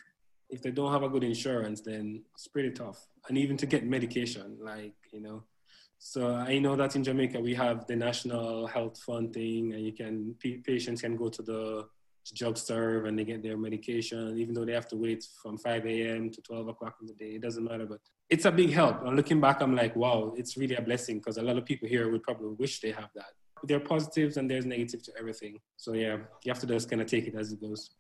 if 0.53 0.63
they 0.63 0.71
don't 0.71 0.93
have 0.93 1.03
a 1.03 1.09
good 1.09 1.25
insurance, 1.25 1.81
then 1.81 2.23
it's 2.35 2.47
pretty 2.47 2.71
tough. 2.71 3.09
And 3.29 3.39
even 3.39 3.57
to 3.57 3.67
get 3.67 3.85
medication, 3.85 4.59
like, 4.61 4.95
you 5.11 5.21
know. 5.21 5.43
So 5.99 6.35
I 6.35 6.59
know 6.59 6.77
that 6.77 6.95
in 6.97 7.05
Jamaica 7.05 7.41
we 7.41 7.55
have 7.55 7.87
the 7.87 7.97
National 7.97 8.67
Health 8.67 8.99
Fund 8.99 9.33
thing, 9.33 9.73
and 9.73 9.83
you 9.85 9.93
can 9.93 10.35
patients 10.65 11.01
can 11.01 11.17
go 11.17 11.29
to 11.29 11.43
the 11.43 11.87
Drug 12.35 12.57
Serv 12.57 13.07
and 13.07 13.19
they 13.19 13.25
get 13.25 13.43
their 13.43 13.57
medication, 13.57 14.39
even 14.39 14.53
though 14.55 14.65
they 14.65 14.75
have 14.75 14.89
to 14.89 14.97
wait 14.97 15.25
from 15.43 15.59
5 15.59 15.87
a.m. 15.87 16.31
to 16.31 16.41
12 16.41 16.69
o'clock 16.69 16.97
in 17.01 17.07
the 17.07 17.15
day. 17.15 17.35
It 17.37 17.43
doesn't 17.43 17.65
matter, 17.65 17.87
but 17.87 18.01
it's 18.29 18.45
a 18.45 18.53
big 18.53 18.73
help. 18.73 19.05
And 19.07 19.17
looking 19.17 19.41
back, 19.41 19.61
I'm 19.61 19.75
like, 19.75 19.97
wow, 19.97 20.35
it's 20.37 20.57
really 20.57 20.77
a 20.77 20.83
blessing 20.83 21.19
because 21.19 21.39
a 21.39 21.43
lot 21.43 21.57
of 21.57 21.65
people 21.65 21.89
here 21.89 22.11
would 22.11 22.23
probably 22.23 22.55
wish 22.59 22.81
they 22.81 22.93
have 22.93 23.11
that 23.15 23.33
there 23.65 23.77
are 23.77 23.81
positives 23.81 24.37
and 24.37 24.51
there's 24.51 24.67
negative 24.67 25.03
to 25.05 25.13
everything. 25.19 25.61
So 25.77 25.95
yeah, 25.95 26.19
you 26.45 26.53
have 26.53 26.59
to 26.61 26.67
just 26.67 26.91
kind 26.91 27.01
of 27.01 27.09
take 27.09 27.27
it 27.27 27.35
as 27.35 27.53
it 27.53 27.61
goes. 27.61 27.91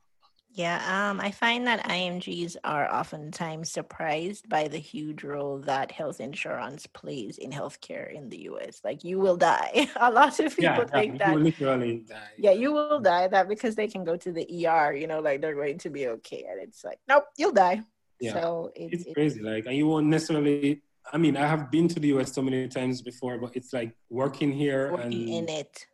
Yeah, 0.54 1.08
um, 1.10 1.18
I 1.18 1.30
find 1.30 1.66
that 1.66 1.82
IMGs 1.84 2.56
are 2.62 2.92
oftentimes 2.92 3.70
surprised 3.70 4.50
by 4.50 4.68
the 4.68 4.78
huge 4.78 5.24
role 5.24 5.58
that 5.60 5.90
health 5.90 6.20
insurance 6.20 6.86
plays 6.86 7.38
in 7.38 7.50
healthcare 7.50 8.12
in 8.12 8.28
the 8.28 8.40
US. 8.50 8.82
Like 8.84 9.02
you 9.02 9.18
will 9.18 9.38
die. 9.38 9.88
A 9.96 10.10
lot 10.10 10.38
of 10.40 10.54
people 10.54 10.62
yeah, 10.62 10.84
think 10.84 11.18
yeah, 11.18 11.26
that 11.26 11.32
you 11.32 11.44
literally 11.44 12.04
die. 12.06 12.32
Yeah, 12.36 12.50
you 12.50 12.72
will 12.72 13.00
die. 13.00 13.28
That 13.28 13.48
because 13.48 13.74
they 13.76 13.88
can 13.88 14.04
go 14.04 14.16
to 14.16 14.30
the 14.30 14.66
ER, 14.66 14.92
you 14.92 15.06
know, 15.06 15.20
like 15.20 15.40
they're 15.40 15.54
going 15.54 15.78
to 15.78 15.90
be 15.90 16.08
okay, 16.08 16.44
and 16.50 16.60
it's 16.60 16.84
like, 16.84 16.98
nope, 17.08 17.24
you'll 17.38 17.52
die. 17.52 17.82
Yeah. 18.20 18.34
So 18.34 18.72
it's, 18.76 19.04
it's 19.04 19.14
crazy. 19.14 19.40
Like, 19.40 19.64
and 19.66 19.74
you 19.74 19.86
won't 19.86 20.06
necessarily 20.06 20.82
I 21.10 21.18
mean, 21.18 21.36
I 21.36 21.46
have 21.46 21.70
been 21.70 21.88
to 21.88 22.00
the 22.00 22.08
US 22.08 22.32
so 22.32 22.42
many 22.42 22.68
times 22.68 23.02
before, 23.02 23.38
but 23.38 23.56
it's 23.56 23.72
like 23.72 23.94
working 24.10 24.52
here 24.52 24.92
working 24.92 25.12
and 25.12 25.48
in 25.48 25.48
it. 25.48 25.86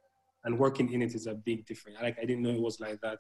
And 0.45 0.59
working 0.59 0.93
in 0.93 1.03
it 1.03 1.15
is 1.15 1.27
a 1.27 1.35
big 1.35 1.67
difference. 1.67 1.99
Like 2.03 2.19
I 2.21 2.25
didn't 2.25 2.43
know 2.43 2.51
it 2.51 2.61
was 2.61 2.81
like 2.81 3.01
that. 3.01 3.19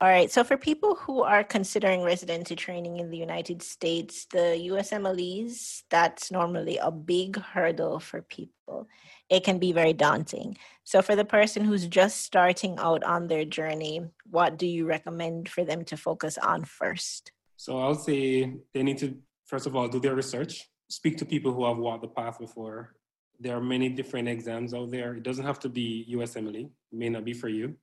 All 0.00 0.08
right. 0.08 0.30
So 0.30 0.44
for 0.44 0.56
people 0.56 0.94
who 0.94 1.22
are 1.22 1.42
considering 1.42 2.02
residency 2.02 2.54
training 2.54 2.98
in 2.98 3.10
the 3.10 3.16
United 3.16 3.62
States, 3.62 4.26
the 4.30 4.68
USMLEs, 4.70 5.82
that's 5.90 6.30
normally 6.30 6.78
a 6.78 6.92
big 6.92 7.36
hurdle 7.36 7.98
for 7.98 8.22
people. 8.22 8.86
It 9.28 9.42
can 9.42 9.58
be 9.58 9.72
very 9.72 9.92
daunting. 9.92 10.56
So 10.84 11.02
for 11.02 11.16
the 11.16 11.24
person 11.24 11.64
who's 11.64 11.86
just 11.88 12.22
starting 12.22 12.78
out 12.78 13.02
on 13.02 13.26
their 13.26 13.44
journey, 13.44 14.02
what 14.30 14.56
do 14.56 14.66
you 14.66 14.86
recommend 14.86 15.48
for 15.48 15.64
them 15.64 15.84
to 15.86 15.96
focus 15.96 16.38
on 16.38 16.64
first? 16.64 17.32
So 17.56 17.78
I'll 17.78 17.96
say 17.96 18.54
they 18.72 18.84
need 18.84 18.98
to 18.98 19.16
first 19.46 19.66
of 19.66 19.74
all 19.74 19.88
do 19.88 19.98
their 19.98 20.14
research 20.14 20.68
speak 20.88 21.16
to 21.18 21.26
people 21.26 21.52
who 21.52 21.66
have 21.66 21.76
walked 21.76 22.02
the 22.02 22.08
path 22.08 22.38
before. 22.38 22.94
There 23.40 23.56
are 23.56 23.60
many 23.60 23.88
different 23.88 24.28
exams 24.28 24.74
out 24.74 24.90
there. 24.90 25.14
It 25.14 25.22
doesn't 25.22 25.44
have 25.44 25.60
to 25.60 25.68
be 25.68 26.06
USMLE. 26.10 26.64
It 26.64 26.70
may 26.92 27.08
not 27.08 27.24
be 27.24 27.34
for 27.34 27.48
you. 27.48 27.76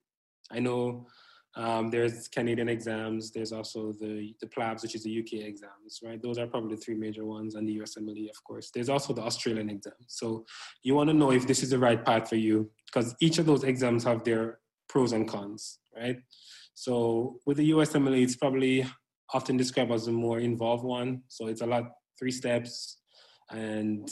I 0.51 0.60
know 0.60 1.07
um, 1.57 1.89
there's 1.89 2.27
Canadian 2.27 2.67
exams. 2.67 3.31
There's 3.31 3.53
also 3.53 3.93
the 3.93 4.35
the 4.41 4.47
PLABS, 4.47 4.83
which 4.83 4.95
is 4.95 5.03
the 5.03 5.19
UK 5.19 5.45
exams, 5.45 6.01
right? 6.03 6.21
Those 6.21 6.38
are 6.38 6.47
probably 6.47 6.75
the 6.75 6.81
three 6.81 6.95
major 6.95 7.25
ones, 7.25 7.55
and 7.55 7.67
the 7.67 7.77
USMLE, 7.77 8.29
of 8.29 8.43
course. 8.43 8.71
There's 8.74 8.89
also 8.89 9.13
the 9.13 9.21
Australian 9.21 9.69
exam. 9.69 9.93
So 10.07 10.45
you 10.83 10.95
want 10.95 11.09
to 11.09 11.13
know 11.13 11.31
if 11.31 11.47
this 11.47 11.63
is 11.63 11.69
the 11.69 11.79
right 11.79 12.03
path 12.03 12.27
for 12.27 12.35
you, 12.35 12.69
because 12.88 13.15
each 13.21 13.38
of 13.38 13.45
those 13.45 13.63
exams 13.63 14.03
have 14.03 14.24
their 14.25 14.59
pros 14.89 15.13
and 15.13 15.27
cons, 15.27 15.79
right? 15.95 16.17
So 16.74 17.39
with 17.45 17.57
the 17.57 17.71
USMLE, 17.71 18.21
it's 18.21 18.35
probably 18.35 18.85
often 19.33 19.55
described 19.55 19.91
as 19.91 20.07
a 20.07 20.12
more 20.12 20.39
involved 20.39 20.83
one. 20.83 21.21
So 21.29 21.47
it's 21.47 21.62
a 21.62 21.65
lot 21.65 21.89
three 22.19 22.31
steps, 22.31 22.97
and 23.50 24.09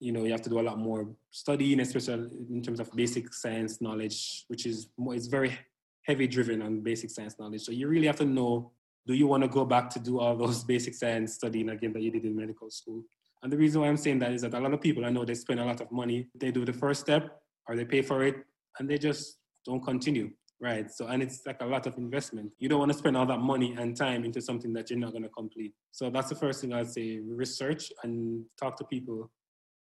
you 0.00 0.12
know 0.12 0.24
you 0.24 0.32
have 0.32 0.42
to 0.42 0.50
do 0.50 0.60
a 0.60 0.62
lot 0.62 0.78
more 0.78 1.14
studying, 1.30 1.80
especially 1.80 2.30
in 2.48 2.62
terms 2.62 2.80
of 2.80 2.90
basic 2.92 3.34
science 3.34 3.82
knowledge, 3.82 4.44
which 4.48 4.64
is 4.64 4.88
more, 4.96 5.14
it's 5.14 5.26
very 5.26 5.58
heavy 6.06 6.26
driven 6.26 6.62
on 6.62 6.80
basic 6.80 7.10
science 7.10 7.38
knowledge. 7.38 7.62
So 7.62 7.72
you 7.72 7.88
really 7.88 8.06
have 8.06 8.16
to 8.16 8.24
know: 8.24 8.72
do 9.06 9.14
you 9.14 9.26
want 9.26 9.42
to 9.42 9.48
go 9.48 9.64
back 9.64 9.90
to 9.90 9.98
do 9.98 10.20
all 10.20 10.36
those 10.36 10.64
basic 10.72 10.94
science 10.94 11.34
studying 11.34 11.68
again 11.70 11.92
that 11.92 12.02
you 12.02 12.10
did 12.10 12.24
in 12.24 12.36
medical 12.36 12.70
school? 12.70 13.02
And 13.42 13.52
the 13.52 13.56
reason 13.56 13.80
why 13.80 13.88
I'm 13.88 13.96
saying 13.96 14.18
that 14.20 14.32
is 14.32 14.42
that 14.42 14.54
a 14.54 14.60
lot 14.60 14.72
of 14.72 14.80
people 14.80 15.04
I 15.04 15.10
know 15.10 15.24
they 15.24 15.34
spend 15.34 15.60
a 15.60 15.64
lot 15.64 15.80
of 15.80 15.92
money, 15.92 16.28
they 16.34 16.50
do 16.50 16.64
the 16.64 16.72
first 16.72 17.00
step 17.00 17.40
or 17.68 17.76
they 17.76 17.84
pay 17.84 18.02
for 18.02 18.24
it, 18.24 18.36
and 18.78 18.88
they 18.88 18.98
just 18.98 19.38
don't 19.64 19.84
continue 19.84 20.30
right? 20.60 20.90
So, 20.90 21.06
and 21.06 21.22
it's 21.22 21.44
like 21.46 21.60
a 21.60 21.66
lot 21.66 21.86
of 21.86 21.96
investment. 21.98 22.50
You 22.58 22.68
don't 22.68 22.78
want 22.78 22.92
to 22.92 22.98
spend 22.98 23.16
all 23.16 23.26
that 23.26 23.40
money 23.40 23.74
and 23.78 23.96
time 23.96 24.24
into 24.24 24.40
something 24.40 24.72
that 24.74 24.90
you're 24.90 24.98
not 24.98 25.12
going 25.12 25.22
to 25.22 25.28
complete. 25.28 25.72
So, 25.92 26.10
that's 26.10 26.28
the 26.28 26.34
first 26.34 26.60
thing 26.60 26.72
I'd 26.72 26.90
say 26.90 27.20
research 27.20 27.92
and 28.02 28.44
talk 28.58 28.76
to 28.78 28.84
people. 28.84 29.30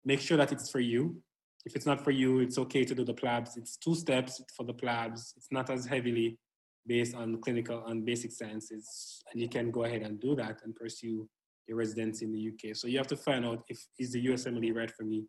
Make 0.05 0.21
sure 0.21 0.37
that 0.37 0.53
it's 0.53 0.71
for 0.71 0.81
you. 0.81 1.17
If 1.65 1.77
it's 1.77 1.87
not 1.87 2.03
for 2.03 2.11
you, 2.11 2.41
it's 2.41 2.59
okay 2.59 2.85
to 2.85 2.95
do 2.95 3.05
the 3.05 3.15
PLABS. 3.15 3.57
It's 3.57 3.77
two 3.77 3.95
steps 3.95 4.43
for 4.57 4.65
the 4.65 4.75
PLABS. 4.75 5.35
It's 5.37 5.49
not 5.51 5.71
as 5.71 5.87
heavily 5.87 6.39
based 6.87 7.15
on 7.15 7.41
clinical 7.41 7.87
and 7.87 8.05
basic 8.05 8.33
sciences. 8.33 9.23
And 9.33 9.41
you 9.41 9.49
can 9.49 9.71
go 9.71 9.85
ahead 9.85 10.03
and 10.03 10.21
do 10.21 10.35
that 10.37 10.61
and 10.65 10.75
pursue 10.75 11.29
your 11.69 11.79
residency 11.79 12.25
in 12.25 12.33
the 12.33 12.49
UK. 12.49 12.75
So 12.75 12.89
you 12.89 12.99
have 12.99 13.07
to 13.09 13.17
find 13.17 13.47
out 13.47 13.63
if 13.69 13.87
is 13.99 14.13
the 14.13 14.27
USMLE 14.27 14.75
right 14.75 14.91
for 14.91 15.05
me. 15.05 15.25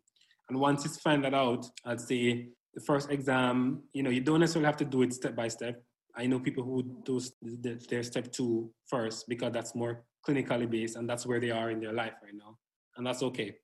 And 0.48 0.58
once 0.58 0.84
you 0.84 0.90
find 0.90 1.24
that 1.24 1.34
out, 1.34 1.66
I'd 1.84 2.00
say 2.00 2.48
the 2.74 2.80
first 2.80 3.10
exam, 3.10 3.84
you 3.92 4.02
know, 4.02 4.10
you 4.10 4.20
don't 4.20 4.40
necessarily 4.40 4.66
have 4.66 4.76
to 4.78 4.84
do 4.84 5.02
it 5.02 5.14
step 5.14 5.36
by 5.36 5.48
step. 5.48 5.82
I 6.16 6.26
know 6.26 6.38
people 6.40 6.64
who 6.64 6.82
do 7.04 7.20
their 7.88 8.02
step 8.02 8.30
two 8.32 8.70
first 8.88 9.28
because 9.28 9.52
that's 9.52 9.74
more 9.74 10.04
clinically 10.26 10.68
based 10.68 10.96
and 10.96 11.08
that's 11.08 11.26
where 11.26 11.40
they 11.40 11.50
are 11.50 11.70
in 11.70 11.80
their 11.80 11.92
life 11.92 12.14
right 12.22 12.34
now, 12.34 12.56
and 12.96 13.06
that's 13.06 13.22
okay. 13.22 13.56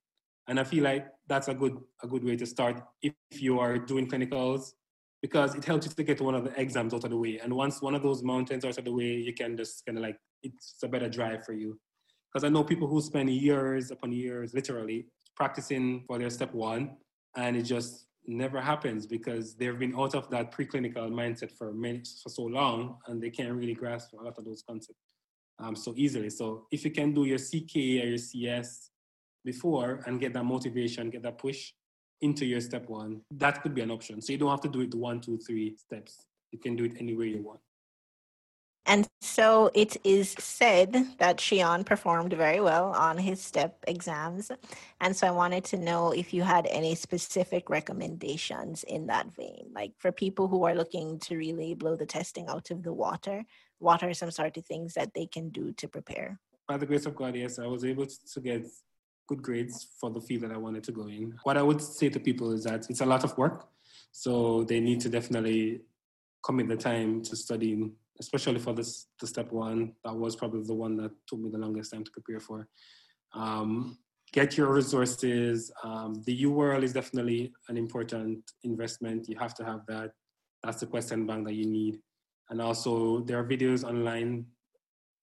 And 0.49 0.59
I 0.59 0.65
feel 0.65 0.85
like 0.85 1.07
that's 1.29 1.49
a 1.49 1.55
good 1.55 1.77
a 2.03 2.07
good 2.07 2.25
way 2.25 2.37
to 2.37 2.47
start 2.47 2.83
if 3.03 3.15
you 3.33 3.59
are 3.61 3.79
doing 3.79 4.09
clinicals 4.09 4.73
because 5.23 5.55
it 5.55 5.65
helps 5.65 5.87
you 5.87 5.93
to 5.93 6.03
get 6.03 6.21
one 6.21 6.35
of 6.35 6.45
the 6.45 6.61
exams 6.61 6.95
out 6.95 7.05
of 7.05 7.11
the 7.11 7.17
way. 7.17 7.39
And 7.43 7.53
once 7.53 7.83
one 7.83 7.95
of 7.95 8.03
those 8.03 8.23
mountains 8.23 8.65
are 8.65 8.69
out 8.69 8.79
of 8.79 8.85
the 8.85 8.93
way, 8.93 9.13
you 9.17 9.35
can 9.35 9.57
just 9.57 9.85
kind 9.85 9.99
of 9.99 10.03
like 10.03 10.17
it's 10.43 10.77
a 10.83 10.89
better 10.89 11.09
drive 11.09 11.45
for 11.45 11.53
you. 11.53 11.79
Because 12.33 12.45
I 12.45 12.49
know 12.49 12.65
people 12.65 12.89
who 12.89 13.01
spend 13.01 13.29
years 13.29 13.91
upon 13.91 14.13
years, 14.13 14.55
literally 14.55 15.07
practicing 15.37 16.05
for 16.07 16.19
their 16.19 16.31
step 16.31 16.55
one, 16.55 16.97
and 17.37 17.57
it 17.57 17.63
just 17.63 18.07
never 18.27 18.61
happens 18.61 19.07
because 19.07 19.55
they've 19.57 19.79
been 19.79 19.95
out 19.97 20.15
of 20.15 20.31
that 20.31 20.53
preclinical 20.53 21.11
mindset 21.11 21.51
for 21.57 21.73
many, 21.73 22.03
for 22.23 22.29
so 22.29 22.43
long 22.43 22.97
and 23.07 23.21
they 23.23 23.31
can't 23.31 23.53
really 23.53 23.75
grasp 23.75 24.13
a 24.13 24.23
lot 24.23 24.39
of 24.39 24.45
those 24.45 24.63
concepts 24.67 25.01
um, 25.59 25.75
so 25.75 25.93
easily. 25.97 26.31
So 26.31 26.67
if 26.71 26.85
you 26.85 26.91
can 26.91 27.13
do 27.13 27.25
your 27.25 27.39
CK 27.39 27.77
or 27.77 28.09
your 28.09 28.19
CS 28.19 28.91
before 29.45 30.03
and 30.07 30.21
get 30.21 30.33
that 30.35 30.45
motivation, 30.45 31.11
get 31.11 31.23
that 31.23 31.39
push 31.39 31.73
into 32.21 32.45
your 32.45 32.61
step 32.61 32.89
one, 32.89 33.23
that 33.31 33.63
could 33.63 33.75
be 33.75 33.81
an 33.81 33.91
option. 33.91 34.21
So 34.21 34.33
you 34.33 34.39
don't 34.39 34.51
have 34.51 34.61
to 34.63 34.69
do 34.69 34.83
it 34.83 34.95
one, 34.95 35.21
two, 35.21 35.39
three 35.39 35.77
steps. 35.77 36.27
You 36.53 36.59
can 36.59 36.77
do 36.77 36.85
it 36.85 36.95
any 36.99 37.15
way 37.15 37.29
you 37.29 37.43
want. 37.43 37.61
And 38.87 39.07
so 39.21 39.71
it 39.75 39.99
is 40.05 40.35
said 40.39 41.07
that 41.19 41.37
Shion 41.37 41.87
performed 41.87 42.33
very 42.33 42.61
well 42.61 42.93
on 42.93 43.19
his 43.19 43.41
STEP 43.41 43.85
exams. 43.87 44.51
And 45.01 45.15
so 45.15 45.29
I 45.29 45.31
wanted 45.31 45.65
to 45.67 45.77
know 45.77 46.11
if 46.11 46.35
you 46.35 46.43
had 46.43 46.67
any 46.67 46.95
specific 46.95 47.71
recommendations 47.71 48.83
in 48.85 49.07
that 49.07 49.33
vein, 49.33 49.71
like 49.75 49.93
for 49.99 50.11
people 50.11 50.49
who 50.49 50.65
are 50.65 50.75
looking 50.75 51.21
to 51.21 51.37
really 51.37 51.75
blow 51.75 51.95
the 51.95 52.07
testing 52.07 52.49
out 52.49 52.71
of 52.71 52.83
the 52.83 52.93
water, 52.93 53.45
what 53.79 54.03
are 54.03 54.13
some 54.13 54.31
sort 54.31 54.57
of 54.57 54.67
things 54.67 54.95
that 54.95 55.15
they 55.15 55.27
can 55.27 55.51
do 55.51 55.73
to 55.73 55.87
prepare? 55.87 56.41
By 56.67 56.77
the 56.77 56.87
grace 56.87 57.07
of 57.07 57.15
God, 57.15 57.37
yes, 57.37 57.59
I 57.59 57.67
was 57.67 57.85
able 57.85 58.07
to 58.07 58.41
get 58.41 58.67
good 59.31 59.43
grades 59.43 59.87
for 60.01 60.11
the 60.11 60.21
field 60.21 60.43
that 60.43 60.53
I 60.53 60.57
wanted 60.67 60.85
to 60.85 60.93
go 60.93 61.07
in. 61.07 61.39
What 61.45 61.57
I 61.57 61.63
would 61.63 61.81
say 61.81 62.09
to 62.11 62.21
people 62.29 62.53
is 62.53 62.65
that 62.65 62.91
it's 62.91 63.01
a 63.01 63.07
lot 63.07 63.23
of 63.25 63.37
work. 63.39 63.69
So 64.13 64.65
they 64.65 64.81
need 64.81 65.01
to 65.03 65.09
definitely 65.09 65.83
commit 66.45 66.69
the 66.69 66.77
time 66.77 67.23
to 67.23 67.37
studying 67.37 67.93
especially 68.21 68.59
for 68.59 68.75
this 68.75 69.07
the 69.21 69.27
step 69.27 69.51
one. 69.51 69.93
That 70.05 70.15
was 70.15 70.37
probably 70.37 70.63
the 70.63 70.75
one 70.75 70.97
that 70.99 71.13
took 71.27 71.41
me 71.41 71.49
the 71.51 71.59
longest 71.59 71.93
time 71.93 72.05
to 72.05 72.11
prepare 72.11 72.41
for. 72.41 72.69
Um, 73.33 73.99
get 74.33 74.57
your 74.57 74.73
resources. 74.73 75.73
Um, 75.83 76.23
the 76.27 76.43
UWorld 76.43 76.83
is 76.83 76.93
definitely 76.93 77.53
an 77.69 77.77
important 77.77 78.39
investment. 78.63 79.29
You 79.29 79.39
have 79.39 79.55
to 79.55 79.65
have 79.65 79.81
that. 79.89 80.11
That's 80.63 80.81
the 80.81 80.87
question 80.87 81.27
bank 81.27 81.47
that 81.47 81.55
you 81.55 81.67
need. 81.67 82.01
And 82.51 82.61
also, 82.61 83.21
there 83.21 83.39
are 83.39 83.49
videos 83.49 83.85
online, 83.85 84.45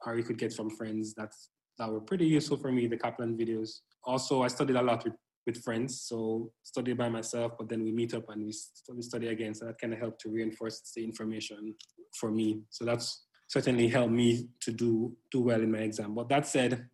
or 0.06 0.18
you 0.18 0.24
could 0.24 0.40
get 0.40 0.54
from 0.54 0.70
friends 0.70 1.14
that's 1.14 1.50
that 1.78 1.92
were 1.92 2.02
pretty 2.02 2.26
useful 2.26 2.58
for 2.58 2.72
me. 2.72 2.88
The 2.88 2.98
Kaplan 2.98 3.38
videos. 3.38 3.82
Also, 4.04 4.44
I 4.44 4.48
studied 4.48 4.76
a 4.76 4.82
lot 4.82 5.04
with 5.04 5.14
with 5.48 5.64
friends, 5.64 6.02
so 6.02 6.52
studied 6.62 6.98
by 6.98 7.08
myself, 7.08 7.54
but 7.58 7.70
then 7.70 7.82
we 7.82 7.92
meet 7.92 8.14
up 8.14 8.28
and 8.30 8.42
we, 8.46 8.54
we 8.94 9.02
study 9.02 9.30
again. 9.30 9.56
So 9.56 9.66
that 9.66 9.80
kind 9.80 9.94
of 9.94 10.00
helped 10.00 10.20
to 10.22 10.30
reinforce 10.30 10.92
the 10.94 11.04
information 11.04 11.74
for 12.20 12.30
me. 12.30 12.60
So 12.70 12.84
that's 12.84 13.24
certainly 13.48 13.88
helped 13.88 14.12
me 14.12 14.50
to 14.60 14.72
do 14.74 15.16
do 15.32 15.42
well 15.42 15.62
in 15.62 15.72
my 15.72 15.80
exam. 15.80 16.14
But 16.14 16.28
that 16.30 16.46
said, 16.46 16.88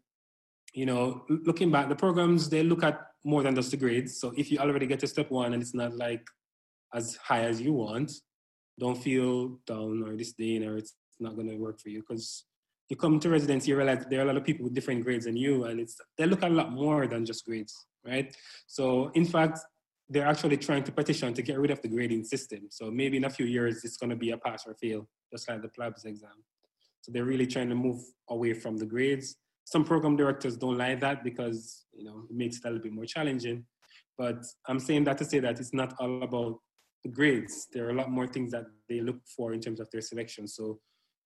you 0.74 0.86
know, 0.86 1.26
looking 1.30 1.72
back, 1.72 1.90
the 1.90 1.96
programs 1.96 2.48
they 2.48 2.64
look 2.64 2.84
at 2.84 3.02
more 3.26 3.42
than 3.42 3.56
just 3.56 3.72
the 3.72 3.78
grades. 3.78 4.20
So 4.20 4.34
if 4.38 4.52
you 4.52 4.60
already 4.60 4.86
get 4.86 5.00
to 5.00 5.08
step 5.08 5.32
one 5.32 5.54
and 5.54 5.62
it's 5.62 5.74
not 5.74 5.96
like 5.96 6.26
as 6.94 7.16
high 7.16 7.46
as 7.46 7.60
you 7.60 7.74
want, 7.74 8.12
don't 8.80 9.02
feel 9.02 9.60
down 9.66 10.04
or 10.06 10.16
disdain 10.16 10.64
or 10.64 10.78
it's 10.78 10.94
not 11.20 11.36
going 11.36 11.50
to 11.50 11.56
work 11.56 11.80
for 11.80 11.90
you 11.90 12.02
because 12.02 12.46
you 12.90 12.96
come 12.96 13.20
to 13.20 13.30
residency, 13.30 13.70
you 13.70 13.78
realize 13.78 14.06
there 14.10 14.20
are 14.20 14.24
a 14.24 14.26
lot 14.26 14.38
of 14.38 14.44
people 14.44 14.66
with 14.66 14.74
different 14.74 15.04
grades 15.04 15.26
than 15.26 15.36
you, 15.36 15.66
and 15.66 15.80
it's 15.80 15.96
they 16.18 16.26
look 16.26 16.44
a 16.44 16.50
lot 16.50 16.72
more 16.72 17.08
than 17.08 17.26
just 17.26 17.46
grades, 17.46 17.74
right? 18.06 18.36
So 18.68 19.10
in 19.14 19.26
fact, 19.26 19.60
they're 20.10 20.28
actually 20.28 20.58
trying 20.58 20.84
to 20.84 20.92
petition 20.92 21.34
to 21.34 21.42
get 21.42 21.58
rid 21.60 21.72
of 21.72 21.82
the 21.82 21.88
grading 21.88 22.26
system. 22.26 22.68
So 22.70 22.92
maybe 22.92 23.18
in 23.18 23.24
a 23.26 23.30
few 23.30 23.46
years 23.46 23.84
it's 23.84 23.98
going 23.98 24.10
to 24.10 24.16
be 24.16 24.32
a 24.32 24.38
pass 24.38 24.66
or 24.68 24.76
fail, 24.76 25.08
just 25.32 25.50
like 25.50 25.62
the 25.62 25.70
PLABS 25.70 26.06
exam. 26.06 26.44
So 27.02 27.12
they're 27.12 27.26
really 27.26 27.48
trying 27.48 27.70
to 27.70 27.76
move 27.76 28.02
away 28.30 28.54
from 28.54 28.78
the 28.78 28.86
grades 28.86 29.38
some 29.66 29.84
program 29.84 30.16
directors 30.16 30.58
don't 30.58 30.78
like 30.78 31.00
that 31.00 31.24
because 31.24 31.86
you 31.94 32.04
know 32.04 32.24
it 32.30 32.36
makes 32.36 32.58
it 32.58 32.66
a 32.66 32.68
little 32.68 32.84
bit 32.84 32.94
more 32.94 33.06
challenging. 33.06 33.66
But 34.18 34.44
I'm 34.68 34.80
saying 34.80 35.06
that 35.06 35.18
to 35.20 35.26
say 35.26 35.40
that 35.40 35.60
it's 35.60 35.74
not 35.74 35.94
all 36.00 36.22
about 36.24 36.60
the 37.04 37.10
grades. 37.10 37.68
There 37.74 37.88
are 37.88 37.90
a 37.90 37.96
lot 37.96 38.12
more 38.12 38.28
things 38.28 38.52
that 38.52 38.66
they 38.88 39.02
look 39.02 39.18
for 39.36 39.54
in 39.54 39.60
terms 39.60 39.80
of 39.80 39.90
their 39.92 40.02
selection. 40.02 40.48
So 40.48 40.80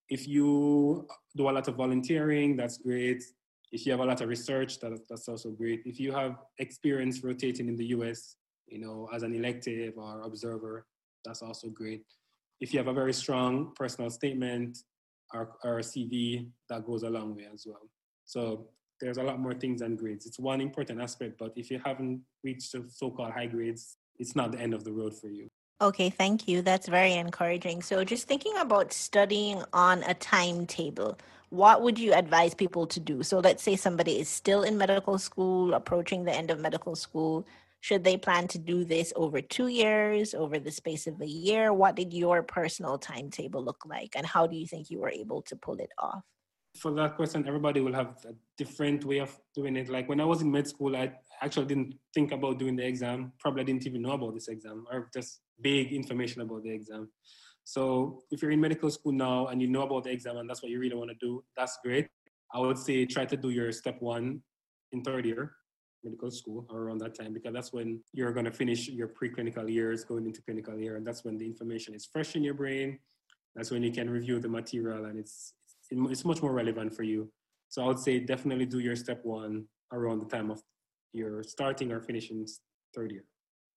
if 0.09 0.27
you 0.27 1.07
do 1.35 1.49
a 1.49 1.51
lot 1.51 1.67
of 1.67 1.75
volunteering, 1.75 2.55
that's 2.55 2.77
great. 2.77 3.23
If 3.71 3.85
you 3.85 3.91
have 3.91 3.99
a 3.99 4.05
lot 4.05 4.21
of 4.21 4.29
research, 4.29 4.79
that, 4.79 4.97
that's 5.09 5.27
also 5.27 5.51
great. 5.51 5.81
If 5.85 5.99
you 5.99 6.11
have 6.13 6.37
experience 6.59 7.23
rotating 7.23 7.67
in 7.67 7.75
the 7.75 7.87
US, 7.87 8.37
you 8.67 8.79
know, 8.79 9.09
as 9.13 9.23
an 9.23 9.35
elective 9.35 9.93
or 9.97 10.21
observer, 10.21 10.85
that's 11.25 11.41
also 11.41 11.69
great. 11.69 12.05
If 12.61 12.73
you 12.73 12.79
have 12.79 12.87
a 12.87 12.93
very 12.93 13.13
strong 13.13 13.73
personal 13.75 14.09
statement 14.09 14.79
or, 15.33 15.57
or 15.63 15.79
CV, 15.79 16.49
that 16.69 16.85
goes 16.85 17.03
a 17.03 17.09
long 17.09 17.35
way 17.35 17.47
as 17.53 17.65
well. 17.67 17.89
So 18.25 18.69
there's 18.99 19.17
a 19.17 19.23
lot 19.23 19.39
more 19.39 19.53
things 19.53 19.81
than 19.81 19.95
grades. 19.95 20.25
It's 20.25 20.39
one 20.39 20.61
important 20.61 21.01
aspect, 21.01 21.37
but 21.37 21.53
if 21.55 21.69
you 21.69 21.79
haven't 21.83 22.21
reached 22.43 22.71
the 22.71 22.85
so-called 22.89 23.33
high 23.33 23.45
grades, 23.45 23.97
it's 24.17 24.35
not 24.35 24.51
the 24.51 24.59
end 24.59 24.73
of 24.73 24.83
the 24.83 24.91
road 24.91 25.13
for 25.13 25.27
you. 25.27 25.49
Okay, 25.79 26.10
thank 26.10 26.48
you. 26.48 26.63
That's 26.63 26.88
very 26.88 27.13
encouraging. 27.13 27.84
So 27.84 28.03
just 28.03 28.27
thinking 28.27 28.57
about 28.57 28.91
studying 28.91 29.63
on 29.74 30.01
a 30.03 30.15
timetable, 30.15 31.19
what 31.50 31.84
would 31.84 32.00
you 32.00 32.13
advise 32.13 32.55
people 32.55 32.88
to 32.88 33.00
do? 33.00 33.22
So 33.22 33.38
let's 33.39 33.62
say 33.62 33.75
somebody 33.75 34.19
is 34.19 34.27
still 34.27 34.63
in 34.63 34.75
medical 34.75 35.19
school, 35.19 35.75
approaching 35.75 36.24
the 36.24 36.34
end 36.34 36.50
of 36.50 36.60
medical 36.60 36.96
school. 36.96 37.46
Should 37.81 38.03
they 38.03 38.17
plan 38.17 38.48
to 38.50 38.57
do 38.57 38.86
this 38.86 39.13
over 39.15 39.39
two 39.39 39.67
years, 39.67 40.34
over 40.34 40.57
the 40.57 40.72
space 40.72 41.05
of 41.05 41.22
a 41.22 41.27
year? 41.27 41.72
What 41.72 41.96
did 41.96 42.12
your 42.12 42.41
personal 42.41 42.98
timetable 42.98 43.63
look 43.63 43.84
like? 43.86 44.15
And 44.15 44.25
how 44.25 44.48
do 44.48 44.55
you 44.55 44.65
think 44.65 44.89
you 44.89 45.00
were 45.00 45.12
able 45.12 45.43
to 45.43 45.55
pull 45.55 45.77
it 45.77 45.91
off? 46.00 46.24
for 46.77 46.91
that 46.91 47.15
question, 47.15 47.48
everybody 47.48 47.81
will 47.81 47.93
have 47.93 48.17
a 48.25 48.34
different 48.57 49.03
way 49.03 49.17
of 49.17 49.36
doing 49.55 49.75
it. 49.75 49.89
Like 49.89 50.07
when 50.07 50.22
I 50.22 50.25
was 50.25 50.41
in 50.41 50.51
med 50.51 50.67
school, 50.67 50.96
I 50.96 51.12
actually 51.41 51.65
didn't 51.65 51.96
think 52.13 52.31
about 52.31 52.60
doing 52.60 52.75
the 52.75 52.86
exam. 52.86 53.34
Probably 53.39 53.63
didn't 53.63 53.88
even 53.88 54.03
know 54.03 54.12
about 54.12 54.36
this 54.36 54.48
exam 54.48 54.86
or 54.91 55.10
just 55.13 55.41
vague 55.59 55.91
information 55.93 56.41
about 56.41 56.63
the 56.63 56.71
exam. 56.71 57.09
So 57.63 58.21
if 58.31 58.41
you're 58.41 58.51
in 58.51 58.61
medical 58.61 58.89
school 58.89 59.11
now 59.11 59.47
and 59.47 59.61
you 59.61 59.67
know 59.67 59.83
about 59.83 60.05
the 60.05 60.11
exam 60.11 60.37
and 60.37 60.49
that's 60.49 60.61
what 60.61 60.71
you 60.71 60.79
really 60.79 60.95
want 60.95 61.09
to 61.09 61.17
do, 61.19 61.43
that's 61.55 61.77
great. 61.83 62.07
I 62.53 62.59
would 62.59 62.77
say 62.77 63.05
try 63.05 63.25
to 63.25 63.37
do 63.37 63.50
your 63.50 63.72
step 63.72 64.01
one 64.01 64.41
in 64.91 65.03
third 65.03 65.25
year 65.25 65.53
medical 66.03 66.31
school 66.31 66.65
or 66.70 66.83
around 66.83 67.00
that 67.00 67.15
time 67.15 67.33
because 67.33 67.51
that's 67.51 67.74
when 67.74 68.00
you're 68.13 68.31
going 68.31 68.46
to 68.46 68.51
finish 68.51 68.87
your 68.87 69.09
preclinical 69.09 69.70
years 69.70 70.05
going 70.05 70.25
into 70.25 70.41
clinical 70.43 70.77
year 70.79 70.96
and 70.96 71.05
that's 71.05 71.25
when 71.25 71.37
the 71.37 71.46
information 71.46 71.93
is 71.96 72.05
fresh 72.05 72.35
in 72.35 72.43
your 72.43 72.53
brain 72.53 73.00
that's 73.57 73.72
when 73.72 73.81
you 73.81 73.91
can 73.91 74.07
review 74.07 74.39
the 74.39 74.48
material 74.48 75.05
and 75.05 75.17
it's 75.17 75.53
it's 75.89 76.25
much 76.25 76.41
more 76.41 76.53
relevant 76.53 76.93
for 76.93 77.03
you. 77.03 77.31
So 77.70 77.83
I 77.83 77.87
would 77.87 78.00
say 78.00 78.20
definitely 78.20 78.65
do 78.65 78.79
your 78.79 78.96
step 78.96 79.22
one 79.24 79.65
around 79.91 80.20
the 80.20 80.25
time 80.25 80.51
of 80.51 80.61
your 81.13 81.43
starting 81.43 81.91
or 81.91 82.01
finishing 82.01 82.46
third 82.96 83.11
year. 83.11 83.24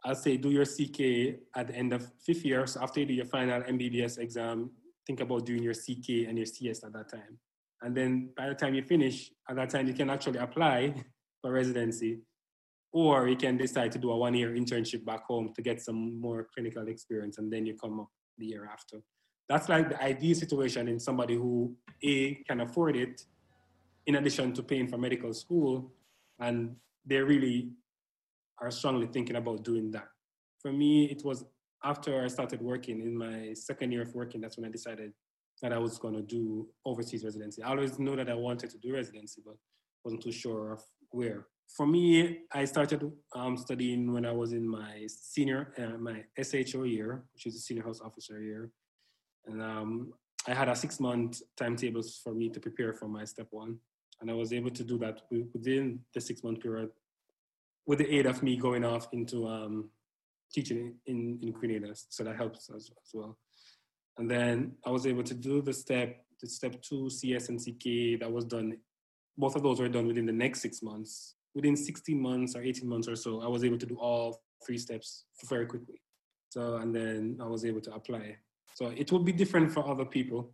I'd 0.04 0.16
say 0.16 0.36
do 0.36 0.50
your 0.50 0.64
CK 0.64 1.40
at 1.54 1.68
the 1.68 1.74
end 1.74 1.92
of 1.92 2.10
fifth 2.24 2.44
year. 2.44 2.66
So 2.66 2.80
after 2.82 3.00
you 3.00 3.06
do 3.06 3.14
your 3.14 3.26
final 3.26 3.60
MBBS 3.62 4.18
exam, 4.18 4.70
think 5.06 5.20
about 5.20 5.44
doing 5.44 5.62
your 5.62 5.74
CK 5.74 6.28
and 6.28 6.38
your 6.38 6.46
CS 6.46 6.84
at 6.84 6.92
that 6.94 7.10
time. 7.10 7.38
And 7.82 7.96
then 7.96 8.30
by 8.36 8.48
the 8.48 8.54
time 8.54 8.74
you 8.74 8.82
finish, 8.82 9.30
at 9.48 9.56
that 9.56 9.70
time 9.70 9.86
you 9.86 9.94
can 9.94 10.10
actually 10.10 10.38
apply 10.38 10.94
for 11.40 11.52
residency, 11.52 12.20
or 12.92 13.28
you 13.28 13.36
can 13.36 13.56
decide 13.56 13.92
to 13.92 13.98
do 13.98 14.10
a 14.10 14.16
one-year 14.16 14.50
internship 14.50 15.04
back 15.04 15.24
home 15.24 15.52
to 15.54 15.62
get 15.62 15.80
some 15.80 16.20
more 16.20 16.48
clinical 16.52 16.88
experience, 16.88 17.38
and 17.38 17.52
then 17.52 17.64
you 17.64 17.76
come 17.76 18.00
up 18.00 18.08
the 18.36 18.46
year 18.46 18.68
after 18.70 19.00
that's 19.50 19.68
like 19.68 19.88
the 19.88 20.00
ideal 20.00 20.36
situation 20.36 20.86
in 20.86 21.00
somebody 21.00 21.34
who 21.34 21.74
a 22.04 22.36
can 22.48 22.60
afford 22.60 22.94
it 22.96 23.26
in 24.06 24.14
addition 24.14 24.52
to 24.52 24.62
paying 24.62 24.86
for 24.86 24.96
medical 24.96 25.34
school 25.34 25.92
and 26.38 26.76
they're 27.04 27.26
really 27.26 27.72
are 28.60 28.70
strongly 28.70 29.06
thinking 29.06 29.36
about 29.36 29.64
doing 29.64 29.90
that. 29.92 30.08
For 30.60 30.72
me 30.72 31.04
it 31.06 31.24
was 31.24 31.44
after 31.84 32.22
i 32.22 32.28
started 32.28 32.60
working 32.60 33.00
in 33.00 33.16
my 33.16 33.54
second 33.54 33.90
year 33.92 34.02
of 34.02 34.14
working 34.14 34.40
that's 34.40 34.56
when 34.58 34.66
i 34.66 34.70
decided 34.70 35.12
that 35.62 35.72
i 35.72 35.78
was 35.78 35.98
going 35.98 36.14
to 36.14 36.22
do 36.22 36.68
overseas 36.84 37.24
residency. 37.24 37.62
I 37.62 37.70
always 37.70 37.98
knew 37.98 38.16
that 38.16 38.28
i 38.28 38.34
wanted 38.34 38.70
to 38.70 38.78
do 38.78 38.94
residency 38.94 39.42
but 39.44 39.56
wasn't 40.04 40.22
too 40.22 40.32
sure 40.32 40.72
of 40.72 40.82
where. 41.10 41.46
For 41.76 41.86
me 41.86 42.40
i 42.52 42.64
started 42.64 43.10
um, 43.34 43.56
studying 43.56 44.12
when 44.12 44.26
i 44.26 44.32
was 44.32 44.52
in 44.52 44.66
my 44.68 45.06
senior 45.08 45.72
uh, 45.78 45.98
my 45.98 46.24
sho 46.42 46.82
year 46.84 47.24
which 47.32 47.46
is 47.46 47.56
a 47.56 47.60
senior 47.60 47.82
health 47.82 48.00
officer 48.04 48.40
year. 48.40 48.70
And 49.46 49.62
um, 49.62 50.12
I 50.46 50.54
had 50.54 50.68
a 50.68 50.76
six 50.76 51.00
month 51.00 51.40
timetable 51.56 52.02
for 52.22 52.34
me 52.34 52.48
to 52.50 52.60
prepare 52.60 52.92
for 52.92 53.08
my 53.08 53.24
step 53.24 53.48
one. 53.50 53.78
And 54.20 54.30
I 54.30 54.34
was 54.34 54.52
able 54.52 54.70
to 54.70 54.84
do 54.84 54.98
that 54.98 55.22
within 55.54 56.00
the 56.14 56.20
six 56.20 56.42
month 56.44 56.60
period 56.60 56.90
with 57.86 57.98
the 57.98 58.14
aid 58.14 58.26
of 58.26 58.42
me 58.42 58.56
going 58.56 58.84
off 58.84 59.08
into 59.12 59.46
um, 59.48 59.90
teaching 60.52 60.94
in, 61.06 61.38
in 61.42 61.52
Grenada. 61.52 61.94
So 61.94 62.24
that 62.24 62.36
helps 62.36 62.70
as, 62.70 62.90
as 63.04 63.10
well. 63.12 63.38
And 64.18 64.30
then 64.30 64.72
I 64.84 64.90
was 64.90 65.06
able 65.06 65.22
to 65.24 65.34
do 65.34 65.62
the 65.62 65.72
step, 65.72 66.24
the 66.40 66.48
step 66.48 66.80
two 66.82 67.08
CS 67.10 67.48
and 67.48 67.60
that 68.20 68.30
was 68.30 68.44
done. 68.44 68.76
Both 69.36 69.56
of 69.56 69.62
those 69.62 69.80
were 69.80 69.88
done 69.88 70.06
within 70.06 70.26
the 70.26 70.32
next 70.32 70.60
six 70.60 70.82
months. 70.82 71.34
Within 71.54 71.76
16 71.76 72.20
months 72.20 72.54
or 72.54 72.62
18 72.62 72.88
months 72.88 73.08
or 73.08 73.16
so, 73.16 73.40
I 73.40 73.48
was 73.48 73.64
able 73.64 73.78
to 73.78 73.86
do 73.86 73.96
all 73.96 74.40
three 74.64 74.78
steps 74.78 75.24
very 75.48 75.66
quickly. 75.66 76.00
So, 76.50 76.76
and 76.76 76.94
then 76.94 77.38
I 77.40 77.46
was 77.46 77.64
able 77.64 77.80
to 77.82 77.94
apply 77.94 78.36
so 78.74 78.92
it 78.96 79.10
will 79.12 79.20
be 79.22 79.32
different 79.32 79.72
for 79.72 79.86
other 79.86 80.04
people, 80.04 80.52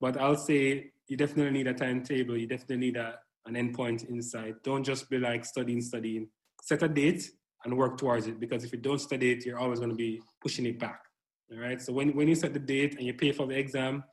but 0.00 0.16
I'll 0.16 0.36
say 0.36 0.90
you 1.06 1.16
definitely 1.16 1.52
need 1.52 1.66
a 1.66 1.74
timetable. 1.74 2.36
You 2.36 2.46
definitely 2.46 2.78
need 2.78 2.96
a, 2.96 3.18
an 3.46 3.54
endpoint 3.54 4.08
inside. 4.08 4.56
Don't 4.64 4.84
just 4.84 5.08
be 5.08 5.18
like 5.18 5.44
studying, 5.44 5.80
studying. 5.80 6.28
Set 6.62 6.82
a 6.82 6.88
date 6.88 7.30
and 7.64 7.76
work 7.76 7.98
towards 7.98 8.26
it 8.26 8.40
because 8.40 8.64
if 8.64 8.72
you 8.72 8.78
don't 8.78 9.00
study 9.00 9.32
it, 9.32 9.44
you're 9.44 9.58
always 9.58 9.80
going 9.80 9.90
to 9.90 9.96
be 9.96 10.20
pushing 10.40 10.66
it 10.66 10.78
back. 10.78 11.00
All 11.52 11.58
right. 11.58 11.80
So 11.80 11.92
when, 11.92 12.14
when 12.14 12.28
you 12.28 12.34
set 12.34 12.52
the 12.52 12.60
date 12.60 12.96
and 12.96 13.06
you 13.06 13.14
pay 13.14 13.32
for 13.32 13.46
the 13.46 13.58
exam, 13.58 14.04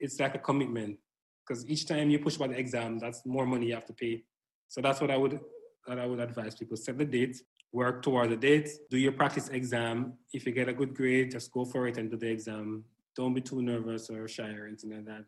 it's 0.00 0.18
like 0.18 0.34
a 0.34 0.38
commitment 0.38 0.98
because 1.46 1.68
each 1.68 1.86
time 1.86 2.10
you 2.10 2.18
push 2.18 2.36
by 2.36 2.48
the 2.48 2.58
exam, 2.58 2.98
that's 2.98 3.24
more 3.26 3.46
money 3.46 3.66
you 3.66 3.74
have 3.74 3.86
to 3.86 3.92
pay. 3.92 4.22
So 4.68 4.80
that's 4.80 5.00
what 5.00 5.10
I 5.10 5.16
would 5.16 5.40
that 5.86 5.98
I 5.98 6.06
would 6.06 6.20
advise 6.20 6.54
people: 6.54 6.76
set 6.76 6.98
the 6.98 7.04
date, 7.04 7.42
work 7.72 8.02
toward 8.02 8.30
the 8.30 8.36
date, 8.36 8.68
do 8.90 8.98
your 8.98 9.12
practice 9.12 9.48
exam. 9.48 10.14
If 10.32 10.46
you 10.46 10.52
get 10.52 10.68
a 10.68 10.72
good 10.72 10.94
grade, 10.94 11.32
just 11.32 11.50
go 11.52 11.64
for 11.64 11.86
it 11.88 11.96
and 11.98 12.10
do 12.10 12.16
the 12.16 12.28
exam. 12.28 12.84
Don't 13.16 13.34
be 13.34 13.40
too 13.40 13.62
nervous 13.62 14.08
or 14.10 14.28
shy 14.28 14.50
or 14.54 14.66
anything 14.66 14.90
like 14.90 15.06
that. 15.06 15.24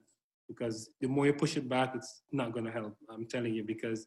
Because 0.49 0.91
the 1.01 1.09
more 1.09 1.27
you 1.27 1.33
push 1.33 1.57
it 1.57 1.69
back, 1.69 1.95
it's 1.95 2.23
not 2.31 2.53
going 2.53 2.67
to 2.67 2.71
help. 2.71 2.97
I'm 3.11 3.27
telling 3.27 3.55
you, 3.55 3.65
because 3.65 4.07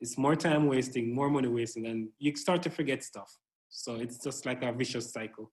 it's 0.00 0.18
more 0.18 0.36
time 0.36 0.66
wasting, 0.66 1.14
more 1.14 1.30
money 1.30 1.48
wasting, 1.48 1.86
and 1.86 2.08
you 2.18 2.34
start 2.36 2.62
to 2.62 2.70
forget 2.70 3.02
stuff. 3.02 3.32
So 3.68 3.96
it's 3.96 4.18
just 4.18 4.46
like 4.46 4.62
a 4.62 4.72
vicious 4.72 5.12
cycle. 5.12 5.50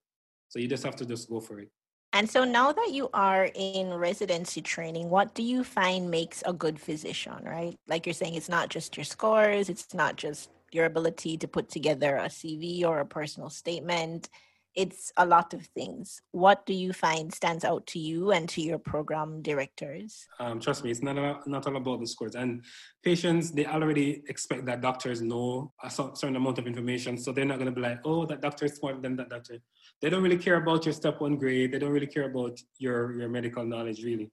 So 0.49 0.59
you 0.59 0.67
just 0.67 0.83
have 0.83 0.95
to 0.97 1.05
just 1.05 1.29
go 1.29 1.39
for 1.39 1.59
it. 1.59 1.69
And 2.13 2.29
so 2.29 2.43
now 2.43 2.73
that 2.73 2.89
you 2.91 3.09
are 3.13 3.49
in 3.55 3.93
residency 3.93 4.61
training, 4.61 5.09
what 5.09 5.33
do 5.33 5.43
you 5.43 5.63
find 5.63 6.11
makes 6.11 6.43
a 6.45 6.51
good 6.51 6.79
physician, 6.79 7.37
right? 7.45 7.79
Like 7.87 8.05
you're 8.05 8.13
saying, 8.13 8.35
it's 8.35 8.49
not 8.49 8.67
just 8.69 8.97
your 8.97 9.05
scores, 9.05 9.69
it's 9.69 9.93
not 9.93 10.17
just 10.17 10.49
your 10.73 10.85
ability 10.85 11.37
to 11.37 11.47
put 11.47 11.69
together 11.69 12.17
a 12.17 12.25
CV 12.25 12.83
or 12.83 12.99
a 12.99 13.05
personal 13.05 13.49
statement. 13.49 14.29
It's 14.75 15.11
a 15.17 15.25
lot 15.25 15.53
of 15.53 15.65
things. 15.67 16.21
What 16.31 16.65
do 16.65 16.73
you 16.73 16.93
find 16.93 17.33
stands 17.33 17.65
out 17.65 17.85
to 17.87 17.99
you 17.99 18.31
and 18.31 18.47
to 18.49 18.61
your 18.61 18.77
program 18.79 19.41
directors? 19.41 20.25
Um, 20.39 20.59
trust 20.59 20.83
me, 20.83 20.91
it's 20.91 21.01
not, 21.01 21.45
not 21.47 21.67
all 21.67 21.75
about 21.75 21.99
the 21.99 22.07
scores. 22.07 22.35
And 22.35 22.63
patients, 23.03 23.51
they 23.51 23.65
already 23.65 24.23
expect 24.29 24.65
that 24.67 24.81
doctors 24.81 25.21
know 25.21 25.73
a 25.83 25.89
certain 25.89 26.35
amount 26.35 26.57
of 26.57 26.67
information. 26.67 27.17
So 27.17 27.31
they're 27.31 27.45
not 27.45 27.59
going 27.59 27.73
to 27.73 27.75
be 27.75 27.81
like, 27.81 27.99
oh, 28.05 28.25
that 28.27 28.41
doctor 28.41 28.65
is 28.65 28.75
smarter 28.75 29.01
than 29.01 29.17
that 29.17 29.29
doctor. 29.29 29.59
They 30.01 30.09
don't 30.09 30.23
really 30.23 30.37
care 30.37 30.55
about 30.55 30.85
your 30.85 30.93
step 30.93 31.19
one 31.19 31.37
grade. 31.37 31.73
They 31.73 31.79
don't 31.79 31.91
really 31.91 32.07
care 32.07 32.29
about 32.29 32.57
your, 32.79 33.19
your 33.19 33.29
medical 33.29 33.65
knowledge, 33.65 34.03
really. 34.03 34.31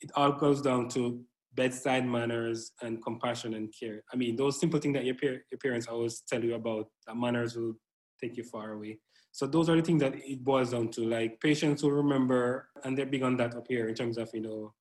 It 0.00 0.10
all 0.14 0.32
goes 0.32 0.62
down 0.62 0.88
to 0.90 1.20
bedside 1.54 2.06
manners 2.06 2.72
and 2.80 3.02
compassion 3.02 3.54
and 3.54 3.74
care. 3.78 4.04
I 4.12 4.16
mean, 4.16 4.36
those 4.36 4.60
simple 4.60 4.78
things 4.78 4.94
that 4.94 5.04
your, 5.04 5.16
your 5.22 5.58
parents 5.60 5.88
always 5.88 6.22
tell 6.28 6.42
you 6.44 6.54
about, 6.54 6.86
that 7.06 7.16
manners 7.16 7.56
will 7.56 7.74
take 8.22 8.36
you 8.36 8.44
far 8.44 8.72
away. 8.72 8.98
So 9.32 9.46
those 9.46 9.68
are 9.68 9.76
the 9.76 9.82
things 9.82 10.00
that 10.00 10.14
it 10.14 10.44
boils 10.44 10.70
down 10.70 10.88
to. 10.90 11.02
Like 11.02 11.40
patients 11.40 11.82
will 11.82 11.92
remember, 11.92 12.68
and 12.84 12.96
they're 12.96 13.06
big 13.06 13.22
on 13.22 13.36
that 13.36 13.54
up 13.54 13.66
here 13.68 13.88
in 13.88 13.94
terms 13.94 14.18
of 14.18 14.28
you 14.34 14.40
know 14.40 14.74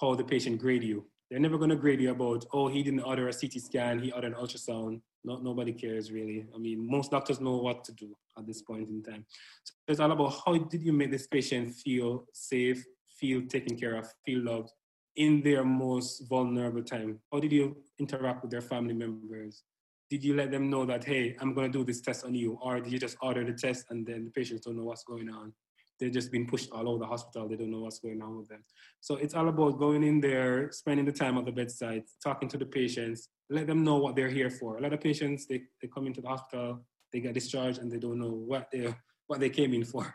how 0.00 0.14
the 0.14 0.24
patient 0.24 0.60
grade 0.60 0.84
you. 0.84 1.06
They're 1.30 1.40
never 1.40 1.58
going 1.58 1.70
to 1.70 1.76
grade 1.76 2.00
you 2.00 2.10
about 2.10 2.46
oh 2.52 2.68
he 2.68 2.82
didn't 2.82 3.00
order 3.00 3.28
a 3.28 3.32
CT 3.32 3.60
scan, 3.60 3.98
he 4.00 4.12
ordered 4.12 4.32
an 4.32 4.38
ultrasound. 4.38 5.00
No, 5.24 5.36
nobody 5.36 5.72
cares 5.72 6.10
really. 6.10 6.46
I 6.54 6.58
mean, 6.58 6.88
most 6.88 7.10
doctors 7.10 7.40
know 7.40 7.56
what 7.56 7.84
to 7.84 7.92
do 7.92 8.16
at 8.38 8.46
this 8.46 8.62
point 8.62 8.88
in 8.88 9.02
time. 9.02 9.26
So 9.64 9.74
it's 9.88 10.00
all 10.00 10.12
about 10.12 10.40
how 10.44 10.56
did 10.56 10.82
you 10.82 10.92
make 10.92 11.10
this 11.10 11.26
patient 11.26 11.74
feel 11.74 12.24
safe, 12.32 12.84
feel 13.18 13.42
taken 13.46 13.76
care 13.76 13.96
of, 13.96 14.06
feel 14.24 14.44
loved 14.44 14.70
in 15.16 15.42
their 15.42 15.64
most 15.64 16.28
vulnerable 16.28 16.82
time. 16.82 17.18
How 17.32 17.40
did 17.40 17.52
you 17.52 17.76
interact 17.98 18.42
with 18.42 18.52
their 18.52 18.60
family 18.60 18.94
members? 18.94 19.64
Did 20.10 20.24
you 20.24 20.34
let 20.34 20.50
them 20.50 20.70
know 20.70 20.84
that 20.86 21.04
hey 21.04 21.36
i'm 21.40 21.52
going 21.54 21.70
to 21.70 21.78
do 21.78 21.84
this 21.84 22.00
test 22.00 22.24
on 22.24 22.34
you? 22.34 22.58
Or 22.62 22.80
did 22.80 22.92
you 22.92 22.98
just 22.98 23.16
order 23.22 23.44
the 23.44 23.52
test 23.52 23.86
and 23.90 24.06
then 24.06 24.24
the 24.24 24.30
patients 24.30 24.64
don't 24.64 24.76
know 24.76 24.84
what's 24.84 25.04
going 25.04 25.28
on? 25.28 25.52
They've 25.98 26.12
just 26.12 26.30
been 26.30 26.46
pushed 26.46 26.70
all 26.70 26.88
over 26.88 27.00
the 27.00 27.06
hospital. 27.06 27.48
They 27.48 27.56
don't 27.56 27.72
know 27.72 27.80
what's 27.80 27.98
going 27.98 28.22
on 28.22 28.38
with 28.38 28.48
them. 28.48 28.62
So 29.00 29.16
it's 29.16 29.34
all 29.34 29.48
about 29.48 29.80
going 29.80 30.04
in 30.04 30.20
there 30.20 30.70
spending 30.70 31.04
the 31.04 31.12
time 31.12 31.36
at 31.38 31.44
the 31.44 31.50
bedside 31.50 32.04
talking 32.22 32.48
to 32.50 32.58
the 32.58 32.66
patients 32.66 33.28
let 33.50 33.66
them 33.66 33.82
know 33.82 33.96
what 33.96 34.14
they're 34.14 34.28
here 34.28 34.50
for. 34.50 34.76
A 34.76 34.80
lot 34.80 34.92
of 34.92 35.00
patients 35.00 35.46
they, 35.46 35.62
they 35.80 35.88
come 35.88 36.06
into 36.06 36.20
the 36.20 36.28
hospital 36.28 36.84
they 37.12 37.20
get 37.20 37.34
discharged 37.34 37.78
and 37.80 37.90
they 37.90 37.98
don't 37.98 38.18
know 38.18 38.30
what 38.30 38.70
they 38.70 38.94
what 39.26 39.40
they 39.40 39.50
came 39.50 39.72
in 39.74 39.84
for 39.84 40.14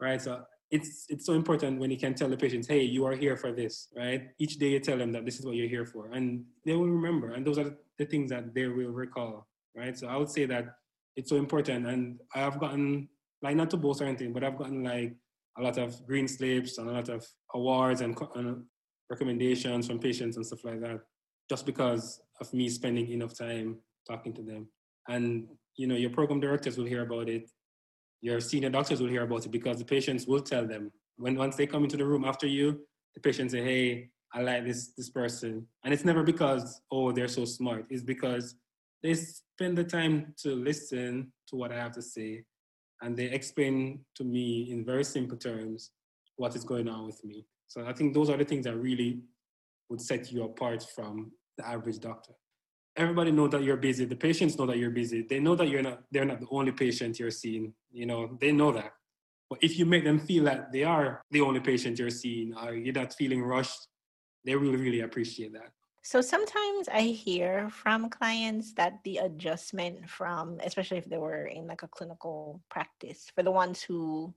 right? 0.00 0.20
So 0.20 0.42
it's 0.70 1.06
it's 1.08 1.24
so 1.24 1.34
important 1.34 1.78
when 1.78 1.90
you 1.90 1.96
can 1.96 2.14
tell 2.14 2.28
the 2.28 2.36
patients, 2.36 2.66
hey, 2.66 2.82
you 2.82 3.04
are 3.04 3.14
here 3.14 3.36
for 3.36 3.52
this, 3.52 3.88
right? 3.96 4.28
Each 4.38 4.58
day 4.58 4.70
you 4.70 4.80
tell 4.80 4.98
them 4.98 5.12
that 5.12 5.24
this 5.24 5.38
is 5.38 5.46
what 5.46 5.54
you're 5.54 5.68
here 5.68 5.86
for, 5.86 6.10
and 6.12 6.44
they 6.64 6.74
will 6.74 6.88
remember, 6.88 7.34
and 7.34 7.46
those 7.46 7.58
are 7.58 7.76
the 7.98 8.04
things 8.04 8.30
that 8.30 8.54
they 8.54 8.66
will 8.66 8.90
recall, 8.90 9.46
right? 9.76 9.96
So 9.96 10.08
I 10.08 10.16
would 10.16 10.30
say 10.30 10.44
that 10.46 10.76
it's 11.14 11.30
so 11.30 11.36
important, 11.36 11.86
and 11.86 12.20
I 12.34 12.40
have 12.40 12.58
gotten 12.58 13.08
like 13.42 13.56
not 13.56 13.70
to 13.70 13.76
boast 13.76 14.02
or 14.02 14.06
anything, 14.06 14.32
but 14.32 14.42
I've 14.42 14.58
gotten 14.58 14.82
like 14.82 15.14
a 15.58 15.62
lot 15.62 15.78
of 15.78 16.04
green 16.06 16.26
slips 16.26 16.78
and 16.78 16.88
a 16.88 16.92
lot 16.92 17.08
of 17.08 17.24
awards 17.54 18.00
and, 18.00 18.18
and 18.34 18.64
recommendations 19.08 19.86
from 19.86 19.98
patients 19.98 20.36
and 20.36 20.44
stuff 20.44 20.64
like 20.64 20.80
that, 20.80 21.00
just 21.48 21.64
because 21.64 22.20
of 22.40 22.52
me 22.52 22.68
spending 22.68 23.08
enough 23.08 23.38
time 23.38 23.76
talking 24.06 24.32
to 24.34 24.42
them. 24.42 24.66
And 25.08 25.46
you 25.76 25.86
know, 25.86 25.94
your 25.94 26.10
program 26.10 26.40
directors 26.40 26.76
will 26.76 26.86
hear 26.86 27.02
about 27.02 27.28
it 27.28 27.50
your 28.20 28.40
senior 28.40 28.70
doctors 28.70 29.00
will 29.00 29.08
hear 29.08 29.22
about 29.22 29.44
it 29.44 29.50
because 29.50 29.78
the 29.78 29.84
patients 29.84 30.26
will 30.26 30.40
tell 30.40 30.66
them 30.66 30.90
when 31.16 31.36
once 31.36 31.56
they 31.56 31.66
come 31.66 31.84
into 31.84 31.96
the 31.96 32.04
room 32.04 32.24
after 32.24 32.46
you, 32.46 32.80
the 33.14 33.20
patients 33.20 33.52
say, 33.52 33.62
"Hey, 33.62 34.10
I 34.32 34.42
like 34.42 34.64
this 34.64 34.88
this 34.96 35.10
person," 35.10 35.66
and 35.84 35.94
it's 35.94 36.04
never 36.04 36.22
because 36.22 36.80
oh 36.90 37.12
they're 37.12 37.28
so 37.28 37.44
smart. 37.44 37.86
It's 37.90 38.02
because 38.02 38.56
they 39.02 39.14
spend 39.14 39.78
the 39.78 39.84
time 39.84 40.34
to 40.42 40.54
listen 40.54 41.32
to 41.48 41.56
what 41.56 41.72
I 41.72 41.76
have 41.76 41.92
to 41.92 42.02
say, 42.02 42.44
and 43.02 43.16
they 43.16 43.26
explain 43.26 44.04
to 44.16 44.24
me 44.24 44.70
in 44.70 44.84
very 44.84 45.04
simple 45.04 45.38
terms 45.38 45.90
what 46.36 46.54
is 46.54 46.64
going 46.64 46.88
on 46.88 47.06
with 47.06 47.24
me. 47.24 47.46
So 47.68 47.86
I 47.86 47.92
think 47.92 48.14
those 48.14 48.30
are 48.30 48.36
the 48.36 48.44
things 48.44 48.64
that 48.64 48.76
really 48.76 49.22
would 49.88 50.00
set 50.00 50.30
you 50.32 50.44
apart 50.44 50.84
from 50.94 51.32
the 51.56 51.66
average 51.66 52.00
doctor 52.00 52.34
everybody 52.96 53.30
know 53.30 53.48
that 53.48 53.62
you're 53.62 53.76
busy. 53.76 54.04
The 54.04 54.16
patients 54.16 54.58
know 54.58 54.66
that 54.66 54.78
you're 54.78 54.90
busy. 54.90 55.22
They 55.22 55.40
know 55.40 55.54
that 55.54 55.68
you're 55.68 55.82
not. 55.82 56.02
They're 56.10 56.24
not 56.24 56.40
the 56.40 56.48
only 56.50 56.72
patient 56.72 57.18
you're 57.18 57.30
seeing. 57.30 57.74
You 57.92 58.06
know, 58.06 58.36
they 58.40 58.52
know 58.52 58.72
that. 58.72 58.92
But 59.48 59.60
if 59.62 59.78
you 59.78 59.86
make 59.86 60.04
them 60.04 60.18
feel 60.18 60.44
that 60.44 60.72
they 60.72 60.82
are 60.82 61.22
the 61.30 61.40
only 61.40 61.60
patient 61.60 61.98
you're 61.98 62.10
seeing, 62.10 62.54
or 62.54 62.74
you're 62.74 62.94
not 62.94 63.14
feeling 63.14 63.42
rushed, 63.42 63.88
they 64.44 64.56
really, 64.56 64.76
really 64.76 65.00
appreciate 65.00 65.52
that. 65.52 65.70
So 66.02 66.20
sometimes 66.20 66.88
I 66.88 67.02
hear 67.02 67.68
from 67.68 68.10
clients 68.10 68.72
that 68.74 69.00
the 69.04 69.18
adjustment 69.18 70.08
from, 70.08 70.60
especially 70.64 70.98
if 70.98 71.06
they 71.06 71.18
were 71.18 71.46
in 71.46 71.66
like 71.66 71.82
a 71.82 71.88
clinical 71.88 72.62
practice, 72.70 73.26
for 73.34 73.42
the 73.42 73.50
ones 73.50 73.82
who 73.82 74.32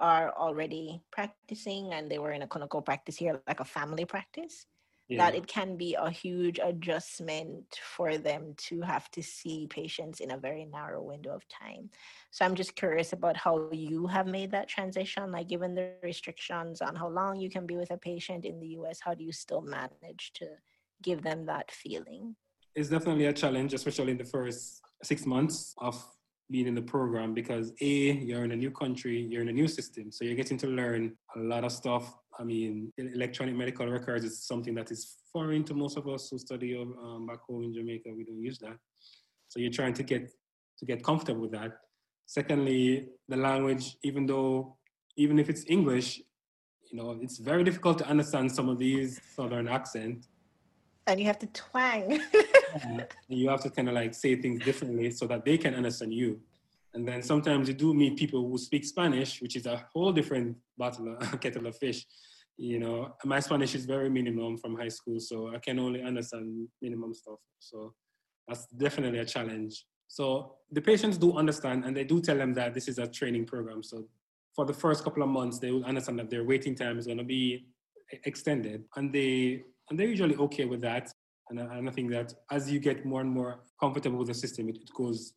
are 0.00 0.32
already 0.32 1.00
practicing 1.10 1.92
and 1.92 2.10
they 2.10 2.18
were 2.18 2.32
in 2.32 2.42
a 2.42 2.46
clinical 2.46 2.82
practice 2.82 3.16
here, 3.16 3.40
like 3.46 3.60
a 3.60 3.64
family 3.64 4.04
practice, 4.04 4.66
yeah. 5.12 5.24
that 5.24 5.34
it 5.34 5.46
can 5.46 5.76
be 5.76 5.94
a 5.94 6.10
huge 6.10 6.58
adjustment 6.62 7.64
for 7.82 8.18
them 8.18 8.54
to 8.56 8.80
have 8.80 9.10
to 9.12 9.22
see 9.22 9.66
patients 9.68 10.20
in 10.20 10.30
a 10.32 10.36
very 10.36 10.64
narrow 10.64 11.02
window 11.02 11.30
of 11.34 11.46
time. 11.48 11.90
So 12.30 12.44
I'm 12.44 12.54
just 12.54 12.74
curious 12.76 13.12
about 13.12 13.36
how 13.36 13.68
you 13.72 14.06
have 14.06 14.26
made 14.26 14.50
that 14.52 14.68
transition, 14.68 15.32
like 15.32 15.48
given 15.48 15.74
the 15.74 15.92
restrictions 16.02 16.80
on 16.80 16.94
how 16.94 17.08
long 17.08 17.40
you 17.40 17.50
can 17.50 17.66
be 17.66 17.76
with 17.76 17.90
a 17.90 17.98
patient 17.98 18.44
in 18.44 18.58
the 18.60 18.68
US, 18.78 19.00
how 19.00 19.14
do 19.14 19.24
you 19.24 19.32
still 19.32 19.62
manage 19.62 20.32
to 20.34 20.46
give 21.02 21.22
them 21.22 21.46
that 21.46 21.70
feeling? 21.70 22.36
It's 22.74 22.88
definitely 22.88 23.26
a 23.26 23.32
challenge, 23.32 23.74
especially 23.74 24.12
in 24.12 24.18
the 24.18 24.24
first 24.24 24.80
six 25.02 25.26
months 25.26 25.74
of 25.78 26.02
being 26.50 26.66
in 26.66 26.74
the 26.74 26.82
program 26.82 27.34
because 27.34 27.72
a 27.80 28.12
you're 28.28 28.44
in 28.44 28.52
a 28.52 28.56
new 28.56 28.70
country 28.70 29.26
you're 29.30 29.40
in 29.40 29.48
a 29.48 29.52
new 29.52 29.66
system 29.66 30.12
so 30.12 30.22
you're 30.22 30.34
getting 30.34 30.58
to 30.58 30.66
learn 30.66 31.16
a 31.36 31.38
lot 31.38 31.64
of 31.64 31.72
stuff 31.72 32.14
i 32.38 32.44
mean 32.44 32.92
electronic 32.98 33.54
medical 33.54 33.86
records 33.86 34.24
is 34.24 34.44
something 34.44 34.74
that 34.74 34.90
is 34.90 35.18
foreign 35.32 35.64
to 35.64 35.74
most 35.74 35.96
of 35.96 36.08
us 36.08 36.28
who 36.30 36.38
study 36.38 36.76
um, 36.76 37.26
back 37.26 37.40
home 37.40 37.62
in 37.64 37.72
jamaica 37.74 38.10
we 38.16 38.24
don't 38.24 38.40
use 38.40 38.58
that 38.58 38.76
so 39.48 39.60
you're 39.60 39.70
trying 39.70 39.94
to 39.94 40.02
get 40.02 40.30
to 40.78 40.84
get 40.84 41.02
comfortable 41.02 41.42
with 41.42 41.52
that 41.52 41.72
secondly 42.26 43.08
the 43.28 43.36
language 43.36 43.96
even 44.02 44.26
though 44.26 44.76
even 45.16 45.38
if 45.38 45.48
it's 45.48 45.64
english 45.68 46.20
you 46.90 46.98
know 46.98 47.18
it's 47.20 47.38
very 47.38 47.64
difficult 47.64 47.98
to 47.98 48.06
understand 48.06 48.50
some 48.50 48.68
of 48.68 48.78
these 48.78 49.20
southern 49.34 49.68
accent 49.68 50.26
and 51.06 51.18
you 51.18 51.26
have 51.26 51.38
to 51.40 51.46
twang. 51.48 52.20
yeah, 52.34 53.04
you 53.28 53.48
have 53.48 53.60
to 53.62 53.70
kind 53.70 53.88
of 53.88 53.94
like 53.94 54.14
say 54.14 54.36
things 54.36 54.62
differently 54.64 55.10
so 55.10 55.26
that 55.26 55.44
they 55.44 55.58
can 55.58 55.74
understand 55.74 56.14
you. 56.14 56.40
And 56.94 57.08
then 57.08 57.22
sometimes 57.22 57.68
you 57.68 57.74
do 57.74 57.94
meet 57.94 58.16
people 58.16 58.48
who 58.48 58.58
speak 58.58 58.84
Spanish, 58.84 59.40
which 59.40 59.56
is 59.56 59.66
a 59.66 59.86
whole 59.92 60.12
different 60.12 60.56
bottle 60.76 61.16
of, 61.18 61.40
kettle 61.40 61.66
of 61.66 61.76
fish. 61.76 62.04
You 62.58 62.78
know, 62.78 63.14
my 63.24 63.40
Spanish 63.40 63.74
is 63.74 63.86
very 63.86 64.10
minimum 64.10 64.58
from 64.58 64.76
high 64.76 64.88
school, 64.88 65.18
so 65.18 65.54
I 65.54 65.58
can 65.58 65.78
only 65.78 66.02
understand 66.02 66.68
minimum 66.82 67.14
stuff. 67.14 67.38
So 67.60 67.94
that's 68.46 68.66
definitely 68.66 69.20
a 69.20 69.24
challenge. 69.24 69.84
So 70.08 70.56
the 70.70 70.82
patients 70.82 71.16
do 71.16 71.38
understand, 71.38 71.86
and 71.86 71.96
they 71.96 72.04
do 72.04 72.20
tell 72.20 72.36
them 72.36 72.52
that 72.54 72.74
this 72.74 72.88
is 72.88 72.98
a 72.98 73.06
training 73.06 73.46
program. 73.46 73.82
So 73.82 74.06
for 74.54 74.66
the 74.66 74.74
first 74.74 75.02
couple 75.02 75.22
of 75.22 75.30
months, 75.30 75.58
they 75.58 75.70
will 75.70 75.84
understand 75.86 76.18
that 76.18 76.28
their 76.28 76.44
waiting 76.44 76.74
time 76.74 76.98
is 76.98 77.06
going 77.06 77.18
to 77.18 77.24
be 77.24 77.66
extended, 78.24 78.84
and 78.96 79.12
they 79.12 79.64
and 79.88 79.98
they're 79.98 80.08
usually 80.08 80.36
okay 80.36 80.66
with 80.66 80.82
that. 80.82 81.10
And, 81.48 81.58
and 81.58 81.88
I 81.88 81.92
think 81.92 82.10
that 82.10 82.32
as 82.50 82.70
you 82.70 82.78
get 82.78 83.04
more 83.04 83.22
and 83.22 83.30
more 83.30 83.60
comfortable 83.80 84.18
with 84.18 84.28
the 84.28 84.34
system, 84.34 84.68
it, 84.68 84.76
it 84.76 84.90
goes 84.94 85.34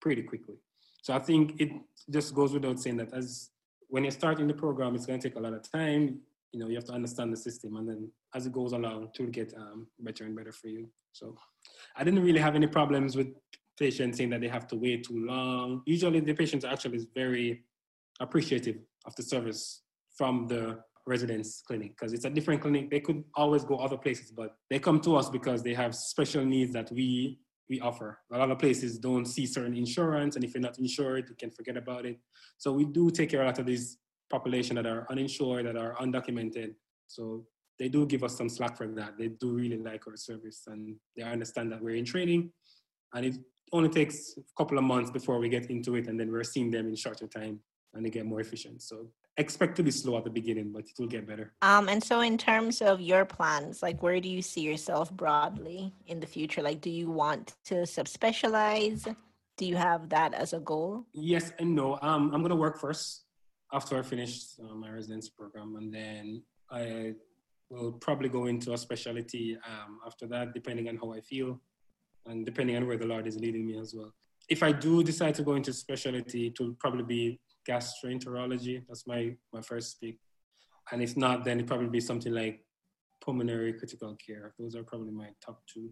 pretty 0.00 0.22
quickly. 0.22 0.56
So 1.02 1.14
I 1.14 1.18
think 1.18 1.60
it 1.60 1.70
just 2.10 2.34
goes 2.34 2.52
without 2.52 2.78
saying 2.80 2.96
that 2.98 3.12
as 3.12 3.50
when 3.88 4.04
you're 4.04 4.10
starting 4.10 4.46
the 4.46 4.54
program, 4.54 4.94
it's 4.94 5.06
going 5.06 5.20
to 5.20 5.28
take 5.28 5.38
a 5.38 5.40
lot 5.40 5.54
of 5.54 5.70
time. 5.70 6.20
You 6.52 6.60
know, 6.60 6.68
you 6.68 6.76
have 6.76 6.84
to 6.84 6.92
understand 6.92 7.32
the 7.32 7.36
system, 7.36 7.76
and 7.76 7.88
then 7.88 8.10
as 8.34 8.46
it 8.46 8.52
goes 8.52 8.72
along, 8.72 9.10
it 9.14 9.20
will 9.20 9.30
get 9.30 9.52
um, 9.54 9.86
better 10.00 10.24
and 10.24 10.34
better 10.34 10.52
for 10.52 10.68
you. 10.68 10.88
So 11.12 11.36
I 11.96 12.04
didn't 12.04 12.22
really 12.22 12.40
have 12.40 12.54
any 12.54 12.66
problems 12.66 13.16
with 13.16 13.28
patients 13.78 14.18
saying 14.18 14.30
that 14.30 14.40
they 14.40 14.48
have 14.48 14.66
to 14.68 14.76
wait 14.76 15.04
too 15.04 15.24
long. 15.26 15.82
Usually, 15.86 16.20
the 16.20 16.32
patients 16.32 16.64
actually 16.64 16.96
is 16.96 17.06
very 17.14 17.64
appreciative 18.20 18.78
of 19.06 19.14
the 19.16 19.22
service 19.22 19.82
from 20.16 20.46
the 20.48 20.78
residence 21.06 21.62
clinic 21.66 21.96
because 21.96 22.12
it's 22.12 22.24
a 22.24 22.30
different 22.30 22.60
clinic. 22.60 22.90
They 22.90 23.00
could 23.00 23.24
always 23.34 23.64
go 23.64 23.76
other 23.76 23.96
places, 23.96 24.30
but 24.30 24.56
they 24.68 24.78
come 24.78 25.00
to 25.00 25.16
us 25.16 25.30
because 25.30 25.62
they 25.62 25.74
have 25.74 25.94
special 25.94 26.44
needs 26.44 26.72
that 26.72 26.90
we 26.92 27.38
we 27.68 27.80
offer. 27.80 28.18
A 28.32 28.38
lot 28.38 28.50
of 28.50 28.58
places 28.58 28.98
don't 28.98 29.26
see 29.26 29.46
certain 29.46 29.76
insurance, 29.76 30.36
and 30.36 30.44
if 30.44 30.54
you're 30.54 30.60
not 30.60 30.78
insured, 30.78 31.28
you 31.28 31.34
can 31.34 31.50
forget 31.50 31.76
about 31.76 32.06
it. 32.06 32.18
So 32.56 32.72
we 32.72 32.84
do 32.84 33.10
take 33.10 33.30
care 33.30 33.40
of 33.40 33.46
a 33.46 33.48
lot 33.50 33.58
of 33.58 33.66
these 33.66 33.98
population 34.30 34.76
that 34.76 34.86
are 34.86 35.06
uninsured, 35.10 35.66
that 35.66 35.76
are 35.76 35.94
undocumented. 35.96 36.74
So 37.06 37.46
they 37.78 37.88
do 37.88 38.06
give 38.06 38.24
us 38.24 38.36
some 38.36 38.48
slack 38.48 38.76
for 38.76 38.86
that. 38.86 39.18
They 39.18 39.28
do 39.28 39.52
really 39.52 39.78
like 39.78 40.06
our 40.06 40.16
service, 40.16 40.62
and 40.66 40.96
they 41.16 41.22
understand 41.22 41.72
that 41.72 41.82
we're 41.82 41.96
in 41.96 42.04
training, 42.04 42.52
and 43.14 43.26
it 43.26 43.36
only 43.72 43.90
takes 43.90 44.34
a 44.38 44.42
couple 44.56 44.78
of 44.78 44.84
months 44.84 45.10
before 45.10 45.38
we 45.38 45.48
get 45.48 45.70
into 45.70 45.96
it, 45.96 46.08
and 46.08 46.18
then 46.18 46.32
we're 46.32 46.44
seeing 46.44 46.70
them 46.70 46.88
in 46.88 46.96
shorter 46.96 47.26
time, 47.26 47.60
and 47.94 48.04
they 48.04 48.10
get 48.10 48.26
more 48.26 48.40
efficient. 48.40 48.82
So 48.82 49.10
expect 49.38 49.76
to 49.76 49.82
be 49.82 49.90
slow 49.90 50.18
at 50.18 50.24
the 50.24 50.30
beginning, 50.30 50.72
but 50.72 50.82
it 50.82 50.98
will 50.98 51.06
get 51.06 51.26
better. 51.26 51.52
Um, 51.62 51.88
and 51.88 52.02
so 52.02 52.20
in 52.20 52.36
terms 52.36 52.82
of 52.82 53.00
your 53.00 53.24
plans, 53.24 53.82
like 53.82 54.02
where 54.02 54.20
do 54.20 54.28
you 54.28 54.42
see 54.42 54.60
yourself 54.60 55.10
broadly 55.12 55.94
in 56.06 56.20
the 56.20 56.26
future? 56.26 56.62
Like, 56.62 56.80
do 56.80 56.90
you 56.90 57.10
want 57.10 57.54
to 57.66 57.76
subspecialize 57.86 59.14
Do 59.58 59.66
you 59.66 59.76
have 59.76 60.08
that 60.10 60.34
as 60.34 60.52
a 60.52 60.60
goal? 60.60 61.04
Yes 61.12 61.52
and 61.58 61.74
no. 61.74 61.98
Um, 62.00 62.30
I'm 62.32 62.40
going 62.40 62.50
to 62.50 62.56
work 62.56 62.78
first 62.78 63.24
after 63.72 63.98
I 63.98 64.02
finish 64.02 64.32
uh, 64.62 64.74
my 64.74 64.88
residency 64.88 65.30
program, 65.36 65.76
and 65.76 65.92
then 65.92 66.42
I 66.70 67.14
will 67.68 67.92
probably 67.92 68.28
go 68.28 68.46
into 68.46 68.72
a 68.72 68.78
specialty 68.78 69.58
um, 69.66 69.98
after 70.06 70.26
that, 70.28 70.54
depending 70.54 70.88
on 70.88 70.96
how 70.96 71.12
I 71.12 71.20
feel 71.20 71.60
and 72.26 72.46
depending 72.46 72.76
on 72.76 72.86
where 72.86 72.96
the 72.96 73.06
Lord 73.06 73.26
is 73.26 73.36
leading 73.36 73.66
me 73.66 73.78
as 73.78 73.94
well. 73.94 74.12
If 74.48 74.62
I 74.62 74.72
do 74.72 75.02
decide 75.02 75.34
to 75.34 75.42
go 75.42 75.54
into 75.56 75.72
specialty, 75.72 76.46
it 76.46 76.60
will 76.60 76.74
probably 76.74 77.04
be 77.04 77.40
gastroenterology. 77.68 78.82
That's 78.88 79.06
my, 79.06 79.34
my 79.52 79.60
first 79.60 80.00
pick. 80.00 80.16
And 80.90 81.02
if 81.02 81.16
not, 81.16 81.44
then 81.44 81.60
it 81.60 81.66
probably 81.66 81.88
be 81.88 82.00
something 82.00 82.32
like 82.32 82.64
pulmonary 83.20 83.72
critical 83.74 84.16
care. 84.16 84.54
Those 84.58 84.74
are 84.74 84.82
probably 84.82 85.12
my 85.12 85.28
top 85.44 85.60
two. 85.72 85.90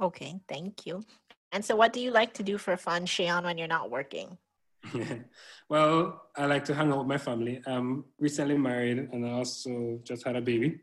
Okay, 0.00 0.34
thank 0.48 0.86
you. 0.86 1.02
And 1.50 1.64
so, 1.64 1.74
what 1.74 1.92
do 1.92 2.00
you 2.00 2.10
like 2.10 2.34
to 2.34 2.42
do 2.42 2.58
for 2.58 2.76
fun, 2.76 3.06
Shion, 3.06 3.44
when 3.44 3.56
you're 3.56 3.66
not 3.66 3.90
working? 3.90 4.36
well, 5.68 6.28
I 6.36 6.46
like 6.46 6.64
to 6.66 6.74
hang 6.74 6.92
out 6.92 6.98
with 6.98 7.06
my 7.06 7.18
family. 7.18 7.60
I'm 7.66 8.04
recently 8.18 8.56
married 8.56 9.08
and 9.12 9.26
I 9.26 9.30
also 9.30 10.00
just 10.04 10.24
had 10.26 10.36
a 10.36 10.40
baby. 10.40 10.80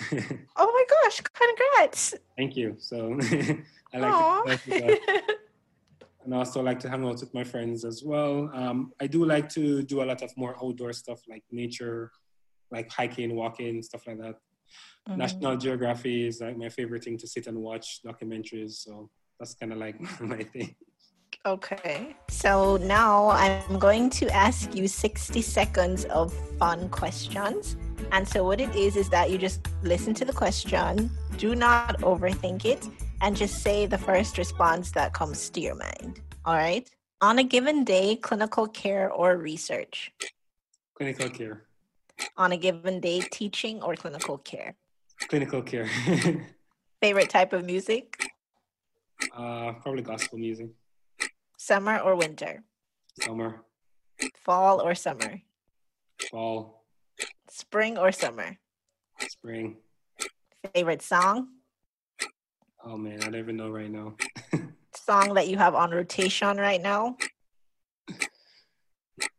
oh 0.12 0.14
my 0.56 0.84
gosh, 0.88 1.20
congrats. 1.20 2.14
Thank 2.36 2.56
you. 2.56 2.76
So 2.78 3.18
I 3.94 3.98
like 3.98 4.62
to, 4.64 4.98
and 6.24 6.34
I 6.34 6.38
also 6.38 6.62
like 6.62 6.78
to 6.80 6.88
hang 6.88 7.04
out 7.04 7.20
with 7.20 7.34
my 7.34 7.44
friends 7.44 7.84
as 7.84 8.02
well. 8.04 8.50
Um, 8.54 8.92
I 9.00 9.06
do 9.06 9.24
like 9.24 9.48
to 9.50 9.82
do 9.82 10.02
a 10.02 10.06
lot 10.06 10.22
of 10.22 10.36
more 10.36 10.56
outdoor 10.62 10.92
stuff 10.92 11.20
like 11.28 11.42
nature, 11.50 12.10
like 12.70 12.90
hiking, 12.90 13.34
walking, 13.34 13.82
stuff 13.82 14.06
like 14.06 14.18
that. 14.18 14.36
Mm-hmm. 15.08 15.18
National 15.18 15.56
Geography 15.56 16.26
is 16.26 16.40
like 16.40 16.56
my 16.56 16.68
favorite 16.68 17.04
thing 17.04 17.18
to 17.18 17.26
sit 17.26 17.46
and 17.46 17.58
watch 17.58 18.00
documentaries. 18.06 18.72
So 18.72 19.10
that's 19.38 19.54
kind 19.54 19.72
of 19.72 19.78
like 19.78 20.00
my 20.20 20.42
thing. 20.42 20.74
Okay. 21.44 22.14
So 22.28 22.76
now 22.76 23.30
I'm 23.30 23.78
going 23.78 24.10
to 24.10 24.28
ask 24.32 24.74
you 24.76 24.86
60 24.86 25.42
seconds 25.42 26.04
of 26.04 26.32
fun 26.58 26.88
questions. 26.90 27.76
And 28.12 28.26
so 28.26 28.44
what 28.44 28.60
it 28.60 28.74
is 28.76 28.96
is 28.96 29.08
that 29.08 29.30
you 29.30 29.38
just 29.38 29.66
listen 29.82 30.14
to 30.14 30.24
the 30.24 30.32
question, 30.32 31.10
do 31.38 31.56
not 31.56 31.98
overthink 32.00 32.64
it, 32.64 32.86
and 33.22 33.36
just 33.36 33.62
say 33.62 33.86
the 33.86 33.96
first 33.96 34.36
response 34.36 34.90
that 34.90 35.14
comes 35.14 35.48
to 35.50 35.60
your 35.60 35.76
mind. 35.76 36.20
All 36.44 36.54
right? 36.54 36.90
On 37.20 37.38
a 37.38 37.44
given 37.44 37.84
day, 37.84 38.16
clinical 38.16 38.66
care 38.66 39.10
or 39.10 39.36
research? 39.36 40.12
Clinical 40.94 41.30
care. 41.30 41.62
On 42.36 42.50
a 42.50 42.56
given 42.56 42.98
day, 42.98 43.20
teaching 43.20 43.80
or 43.80 43.94
clinical 43.94 44.38
care? 44.38 44.74
Clinical 45.28 45.62
care. 45.62 45.88
Favorite 47.00 47.30
type 47.30 47.52
of 47.52 47.64
music? 47.64 48.20
Uh, 49.32 49.72
probably 49.80 50.02
gospel 50.02 50.38
music. 50.38 50.70
Summer 51.56 51.98
or 51.98 52.16
winter? 52.16 52.64
Summer. 53.20 53.62
Fall 54.34 54.80
or 54.80 54.96
summer? 54.96 55.40
Fall. 56.28 56.84
Spring 57.48 57.96
or 57.98 58.10
summer? 58.10 58.58
Spring. 59.20 59.76
Favorite 60.74 61.02
song? 61.02 61.48
Oh 62.84 62.96
man, 62.96 63.22
I 63.22 63.26
don't 63.26 63.36
even 63.36 63.56
know 63.56 63.70
right 63.70 63.90
now. 63.90 64.14
song 64.94 65.34
that 65.34 65.48
you 65.48 65.56
have 65.56 65.74
on 65.74 65.90
rotation 65.90 66.56
right 66.56 66.82
now? 66.82 67.16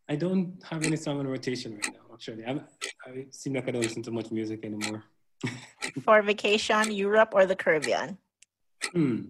I 0.08 0.16
don't 0.16 0.62
have 0.70 0.82
any 0.84 0.96
song 0.96 1.18
on 1.18 1.26
rotation 1.26 1.74
right 1.74 1.92
now, 1.92 2.14
actually. 2.14 2.44
I'm, 2.44 2.60
I 3.06 3.26
seem 3.30 3.54
like 3.54 3.68
I 3.68 3.72
don't 3.72 3.82
listen 3.82 4.02
to 4.04 4.10
much 4.10 4.30
music 4.30 4.64
anymore. 4.64 5.04
for 6.02 6.22
vacation, 6.22 6.90
Europe 6.90 7.30
or 7.32 7.46
the 7.46 7.56
Caribbean? 7.56 8.18
Hmm. 8.92 9.20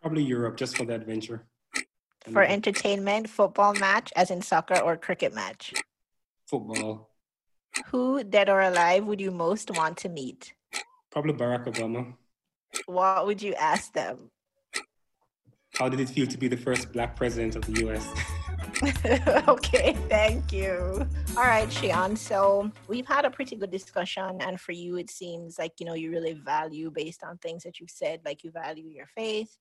Probably 0.00 0.22
Europe, 0.22 0.56
just 0.56 0.76
for 0.76 0.84
the 0.84 0.94
adventure. 0.94 1.46
For 2.32 2.42
entertainment, 2.42 3.28
football 3.28 3.74
match, 3.74 4.12
as 4.16 4.30
in 4.30 4.42
soccer 4.42 4.78
or 4.78 4.96
cricket 4.96 5.34
match? 5.34 5.74
Football. 6.46 7.10
Who, 7.86 8.24
dead 8.24 8.48
or 8.48 8.60
alive, 8.62 9.04
would 9.04 9.20
you 9.20 9.30
most 9.30 9.70
want 9.76 9.98
to 9.98 10.08
meet? 10.08 10.54
Probably 11.10 11.34
Barack 11.34 11.66
Obama. 11.66 12.14
What 12.86 13.26
would 13.26 13.42
you 13.42 13.54
ask 13.54 13.92
them? 13.92 14.30
How 15.78 15.88
did 15.88 16.00
it 16.00 16.08
feel 16.08 16.26
to 16.26 16.38
be 16.38 16.48
the 16.48 16.56
first 16.56 16.92
black 16.92 17.16
president 17.16 17.56
of 17.56 17.66
the 17.66 17.86
US? 17.86 18.06
okay, 19.48 19.96
thank 20.08 20.52
you. 20.52 21.06
All 21.36 21.42
right, 21.42 21.68
Shion. 21.68 22.16
So 22.16 22.70
we've 22.88 23.06
had 23.06 23.24
a 23.24 23.30
pretty 23.30 23.56
good 23.56 23.70
discussion, 23.70 24.38
and 24.40 24.60
for 24.60 24.72
you, 24.72 24.96
it 24.96 25.10
seems 25.10 25.58
like 25.58 25.72
you 25.78 25.86
know 25.86 25.94
you 25.94 26.10
really 26.10 26.34
value 26.34 26.90
based 26.90 27.22
on 27.22 27.38
things 27.38 27.62
that 27.64 27.80
you've 27.80 27.90
said, 27.90 28.20
like 28.24 28.44
you 28.44 28.50
value 28.50 28.88
your 28.88 29.06
faith, 29.06 29.56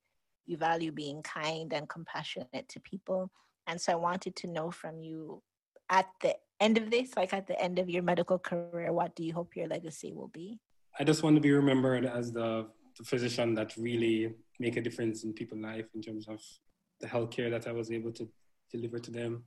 you 0.46 0.58
value 0.58 0.92
being 0.92 1.22
kind 1.22 1.74
and 1.74 1.88
compassionate 1.90 2.68
to 2.70 2.80
people. 2.82 3.32
And 3.68 3.80
so 3.80 3.94
I 3.94 3.96
wanted 3.96 4.36
to 4.38 4.48
know 4.48 4.72
from 4.72 5.02
you 5.02 5.42
at 5.90 6.08
the 6.22 6.36
end 6.60 6.78
of 6.78 6.92
this, 6.92 7.16
like 7.16 7.34
at 7.34 7.48
the 7.48 7.60
end 7.62 7.80
of 7.80 7.90
your 7.90 8.04
medical 8.04 8.40
career, 8.40 8.92
what 8.92 9.16
do 9.16 9.24
you 9.24 9.34
hope 9.34 9.56
your 9.56 9.68
legacy 9.68 10.14
will 10.14 10.30
be? 10.30 10.60
I 11.00 11.04
just 11.04 11.24
want 11.24 11.36
to 11.36 11.42
be 11.42 11.52
remembered 11.52 12.06
as 12.06 12.32
the 12.32 12.68
physician 13.04 13.54
that 13.56 13.76
really 13.78 14.34
make 14.60 14.78
a 14.78 14.82
difference 14.82 15.24
in 15.24 15.34
people's 15.34 15.62
life 15.62 15.86
in 15.94 16.02
terms 16.02 16.28
of 16.28 16.42
the 17.02 17.08
healthcare 17.08 17.52
that 17.52 17.68
I 17.68 17.72
was 17.72 17.92
able 17.92 18.12
to 18.14 18.28
deliver 18.72 19.00
to 19.00 19.12
them. 19.12 19.44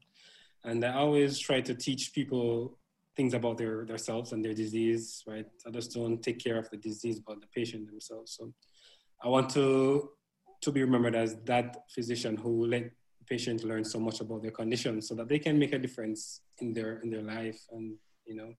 And 0.65 0.85
I 0.85 0.95
always 0.95 1.39
try 1.39 1.61
to 1.61 1.75
teach 1.75 2.13
people 2.13 2.79
things 3.17 3.35
about 3.35 3.59
their 3.59 3.85
themselves 3.85 4.33
and 4.33 4.45
their 4.45 4.55
disease, 4.55 5.25
right? 5.27 5.47
I 5.67 5.71
just 5.71 5.93
don't 5.93 6.23
take 6.23 6.39
care 6.39 6.59
of 6.59 6.69
the 6.71 6.77
disease, 6.77 7.21
but 7.21 7.41
the 7.41 7.47
patient 7.49 7.87
themselves. 7.87 8.37
So 8.37 8.53
I 9.23 9.29
want 9.29 9.51
to 9.51 10.11
to 10.61 10.73
be 10.73 10.83
remembered 10.83 11.15
as 11.15 11.37
that 11.45 11.85
physician 11.89 12.37
who 12.37 12.67
let 12.67 12.91
patients 13.29 13.63
learn 13.63 13.85
so 13.85 13.99
much 14.01 14.21
about 14.21 14.43
their 14.43 14.51
condition 14.51 15.01
so 15.03 15.15
that 15.15 15.29
they 15.29 15.39
can 15.39 15.59
make 15.59 15.73
a 15.73 15.79
difference 15.79 16.41
in 16.59 16.73
their 16.73 16.99
in 17.01 17.11
their 17.11 17.23
life 17.23 17.61
and 17.73 17.97
you 18.25 18.35
know 18.35 18.51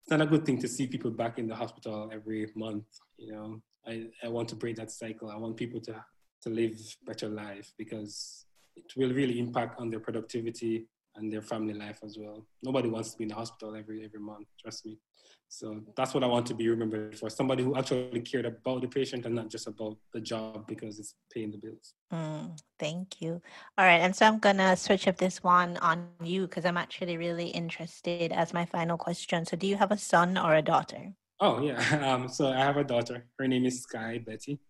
it's 0.00 0.10
not 0.10 0.20
a 0.20 0.26
good 0.26 0.46
thing 0.46 0.58
to 0.58 0.68
see 0.68 0.86
people 0.86 1.10
back 1.10 1.38
in 1.38 1.46
the 1.46 1.54
hospital 1.54 2.08
every 2.12 2.50
month 2.54 2.84
you 3.18 3.32
know 3.32 3.60
i, 3.86 4.06
I 4.22 4.28
want 4.28 4.48
to 4.50 4.56
break 4.56 4.76
that 4.76 4.90
cycle 4.90 5.30
i 5.30 5.36
want 5.36 5.56
people 5.56 5.80
to 5.82 6.04
to 6.42 6.50
live 6.50 6.78
better 7.04 7.28
life 7.28 7.72
because 7.78 8.44
it 8.76 8.92
will 8.96 9.12
really 9.12 9.38
impact 9.38 9.80
on 9.80 9.90
their 9.90 10.00
productivity 10.00 10.86
and 11.16 11.32
their 11.32 11.42
family 11.42 11.74
life 11.74 12.00
as 12.04 12.18
well 12.18 12.46
nobody 12.62 12.88
wants 12.88 13.12
to 13.12 13.18
be 13.18 13.24
in 13.24 13.28
the 13.28 13.34
hospital 13.34 13.74
every 13.74 14.04
every 14.04 14.20
month 14.20 14.46
trust 14.62 14.86
me 14.86 14.98
so 15.48 15.80
that's 15.96 16.12
what 16.12 16.24
I 16.24 16.26
want 16.26 16.46
to 16.46 16.54
be 16.54 16.68
remembered 16.68 17.16
for 17.18 17.30
somebody 17.30 17.62
who 17.62 17.76
actually 17.76 18.20
cared 18.20 18.46
about 18.46 18.80
the 18.80 18.88
patient 18.88 19.26
and 19.26 19.34
not 19.34 19.48
just 19.48 19.66
about 19.66 19.96
the 20.12 20.20
job 20.20 20.66
because 20.66 20.98
it's 20.98 21.14
paying 21.32 21.52
the 21.52 21.58
bills. 21.58 21.94
Mm, 22.12 22.58
thank 22.78 23.20
you. 23.20 23.40
All 23.78 23.84
right. 23.84 24.00
And 24.00 24.14
so 24.14 24.26
I'm 24.26 24.38
going 24.38 24.56
to 24.58 24.76
switch 24.76 25.06
up 25.06 25.18
this 25.18 25.42
one 25.42 25.76
on 25.78 26.08
you 26.22 26.42
because 26.42 26.64
I'm 26.64 26.76
actually 26.76 27.16
really 27.16 27.48
interested 27.48 28.32
as 28.32 28.52
my 28.52 28.66
final 28.66 28.96
question. 28.96 29.46
So, 29.46 29.56
do 29.56 29.66
you 29.66 29.76
have 29.76 29.92
a 29.92 29.98
son 29.98 30.36
or 30.36 30.54
a 30.54 30.62
daughter? 30.62 31.12
Oh, 31.40 31.60
yeah. 31.60 31.76
Um, 32.14 32.28
so 32.28 32.48
I 32.48 32.58
have 32.58 32.76
a 32.76 32.84
daughter. 32.84 33.26
Her 33.38 33.48
name 33.48 33.66
is 33.66 33.82
Skye 33.82 34.22
Betty. 34.24 34.60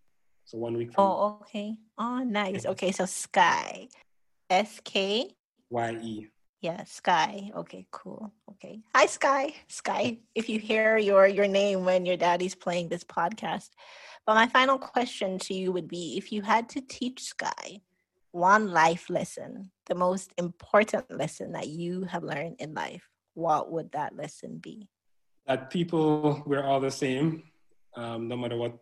So, 0.45 0.57
one 0.57 0.77
week. 0.77 0.91
oh, 0.97 1.39
okay. 1.41 1.75
Oh, 1.97 2.23
nice. 2.23 2.65
Okay. 2.65 2.91
So, 2.91 3.05
Skye. 3.05 3.89
S 4.49 4.79
K 4.83 5.29
Y 5.69 5.91
E. 6.01 6.27
Yeah, 6.61 6.83
Skye. 6.85 7.51
Okay, 7.55 7.85
cool. 7.91 8.33
Okay. 8.51 8.81
Hi 8.95 9.05
Skye. 9.05 9.53
Skye, 9.67 10.17
if 10.33 10.49
you 10.49 10.57
hear 10.59 10.97
your 10.97 11.27
your 11.27 11.47
name 11.47 11.85
when 11.85 12.05
your 12.05 12.17
daddy's 12.17 12.55
playing 12.55 12.89
this 12.89 13.03
podcast. 13.03 13.69
But 14.25 14.35
my 14.35 14.47
final 14.47 14.77
question 14.77 15.37
to 15.39 15.53
you 15.53 15.71
would 15.71 15.87
be 15.87 16.17
if 16.17 16.31
you 16.31 16.41
had 16.41 16.69
to 16.69 16.81
teach 16.81 17.23
Skye 17.23 17.81
one 18.31 18.71
life 18.71 19.09
lesson, 19.09 19.71
the 19.85 19.95
most 19.95 20.31
important 20.37 21.11
lesson 21.11 21.51
that 21.53 21.67
you 21.67 22.03
have 22.03 22.23
learned 22.23 22.55
in 22.59 22.73
life, 22.73 23.07
what 23.33 23.71
would 23.71 23.91
that 23.91 24.15
lesson 24.15 24.57
be? 24.57 24.89
That 25.47 25.69
people 25.69 26.43
we're 26.45 26.63
all 26.63 26.79
the 26.79 26.91
same, 26.91 27.43
um, 27.95 28.27
no 28.27 28.35
matter 28.35 28.57
what 28.57 28.77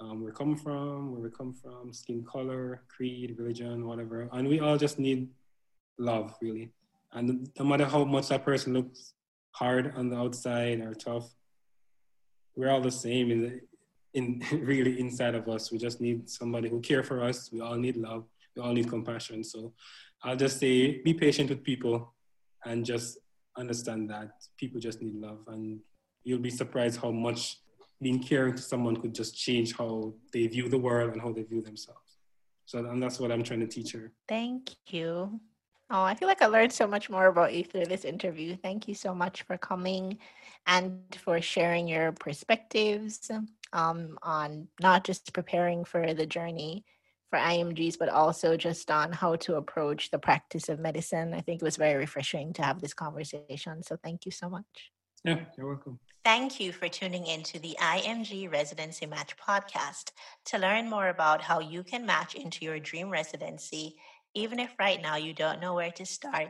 um, 0.00 0.24
we 0.24 0.32
come 0.32 0.56
from, 0.56 1.12
where 1.12 1.22
we 1.22 1.30
come 1.30 1.54
from, 1.54 1.92
skin 1.92 2.24
color, 2.24 2.82
creed, 2.88 3.36
religion, 3.38 3.86
whatever, 3.86 4.28
and 4.32 4.48
we 4.48 4.60
all 4.60 4.76
just 4.76 4.98
need 4.98 5.28
love, 5.98 6.34
really 6.40 6.72
and 7.12 7.50
no 7.58 7.64
matter 7.64 7.86
how 7.86 8.04
much 8.04 8.28
that 8.28 8.44
person 8.44 8.74
looks 8.74 9.14
hard 9.52 9.92
on 9.96 10.10
the 10.10 10.16
outside 10.16 10.80
or 10.80 10.94
tough, 10.94 11.28
we're 12.54 12.70
all 12.70 12.80
the 12.80 12.90
same 12.90 13.30
in 13.30 13.42
the, 13.42 13.60
in 14.14 14.42
really 14.64 15.00
inside 15.00 15.34
of 15.34 15.48
us. 15.48 15.72
We 15.72 15.78
just 15.78 16.00
need 16.00 16.28
somebody 16.28 16.68
who 16.68 16.80
care 16.80 17.02
for 17.02 17.22
us. 17.22 17.50
We 17.52 17.60
all 17.60 17.76
need 17.76 17.96
love. 17.96 18.24
We 18.54 18.62
all 18.62 18.72
need 18.72 18.88
compassion. 18.88 19.42
So 19.42 19.72
I'll 20.22 20.36
just 20.36 20.58
say, 20.58 21.00
be 21.02 21.14
patient 21.14 21.48
with 21.48 21.62
people, 21.62 22.14
and 22.64 22.84
just 22.84 23.18
understand 23.56 24.10
that 24.10 24.30
people 24.56 24.80
just 24.80 25.00
need 25.00 25.14
love. 25.14 25.38
And 25.46 25.80
you'll 26.24 26.38
be 26.38 26.50
surprised 26.50 27.00
how 27.00 27.10
much 27.10 27.58
being 28.00 28.22
caring 28.22 28.54
to 28.54 28.62
someone 28.62 28.96
could 28.96 29.14
just 29.14 29.36
change 29.36 29.76
how 29.76 30.14
they 30.32 30.46
view 30.46 30.68
the 30.68 30.78
world 30.78 31.12
and 31.12 31.20
how 31.20 31.32
they 31.32 31.42
view 31.42 31.62
themselves. 31.62 32.18
So 32.64 32.78
and 32.78 33.02
that's 33.02 33.18
what 33.18 33.32
I'm 33.32 33.42
trying 33.42 33.60
to 33.60 33.66
teach 33.66 33.92
her. 33.92 34.12
Thank 34.28 34.70
you. 34.88 35.40
Oh, 35.90 36.02
I 36.02 36.14
feel 36.14 36.28
like 36.28 36.42
I 36.42 36.46
learned 36.46 36.72
so 36.72 36.86
much 36.86 37.08
more 37.08 37.26
about 37.26 37.54
you 37.54 37.64
through 37.64 37.86
this 37.86 38.04
interview. 38.04 38.56
Thank 38.56 38.88
you 38.88 38.94
so 38.94 39.14
much 39.14 39.42
for 39.42 39.56
coming 39.56 40.18
and 40.66 41.00
for 41.16 41.40
sharing 41.40 41.88
your 41.88 42.12
perspectives 42.12 43.30
um, 43.72 44.18
on 44.22 44.68
not 44.80 45.04
just 45.04 45.32
preparing 45.32 45.86
for 45.86 46.12
the 46.12 46.26
journey 46.26 46.84
for 47.30 47.38
IMGs, 47.38 47.98
but 47.98 48.10
also 48.10 48.56
just 48.56 48.90
on 48.90 49.12
how 49.12 49.36
to 49.36 49.56
approach 49.56 50.10
the 50.10 50.18
practice 50.18 50.68
of 50.68 50.78
medicine. 50.78 51.32
I 51.32 51.40
think 51.40 51.62
it 51.62 51.64
was 51.64 51.76
very 51.76 51.96
refreshing 51.96 52.52
to 52.54 52.62
have 52.62 52.80
this 52.80 52.94
conversation. 52.94 53.82
So 53.82 53.96
thank 54.02 54.26
you 54.26 54.30
so 54.30 54.50
much. 54.50 54.92
Yeah, 55.24 55.40
you're 55.56 55.66
welcome. 55.66 55.98
Thank 56.24 56.60
you 56.60 56.72
for 56.72 56.88
tuning 56.88 57.26
in 57.26 57.42
to 57.44 57.58
the 57.58 57.76
IMG 57.80 58.52
Residency 58.52 59.06
Match 59.06 59.34
podcast. 59.36 60.12
To 60.46 60.58
learn 60.58 60.90
more 60.90 61.08
about 61.08 61.40
how 61.40 61.60
you 61.60 61.82
can 61.82 62.04
match 62.04 62.34
into 62.34 62.64
your 62.64 62.78
dream 62.78 63.10
residency, 63.10 63.96
even 64.34 64.58
if 64.58 64.74
right 64.78 65.00
now 65.00 65.16
you 65.16 65.32
don't 65.32 65.60
know 65.60 65.74
where 65.74 65.92
to 65.92 66.04
start, 66.04 66.48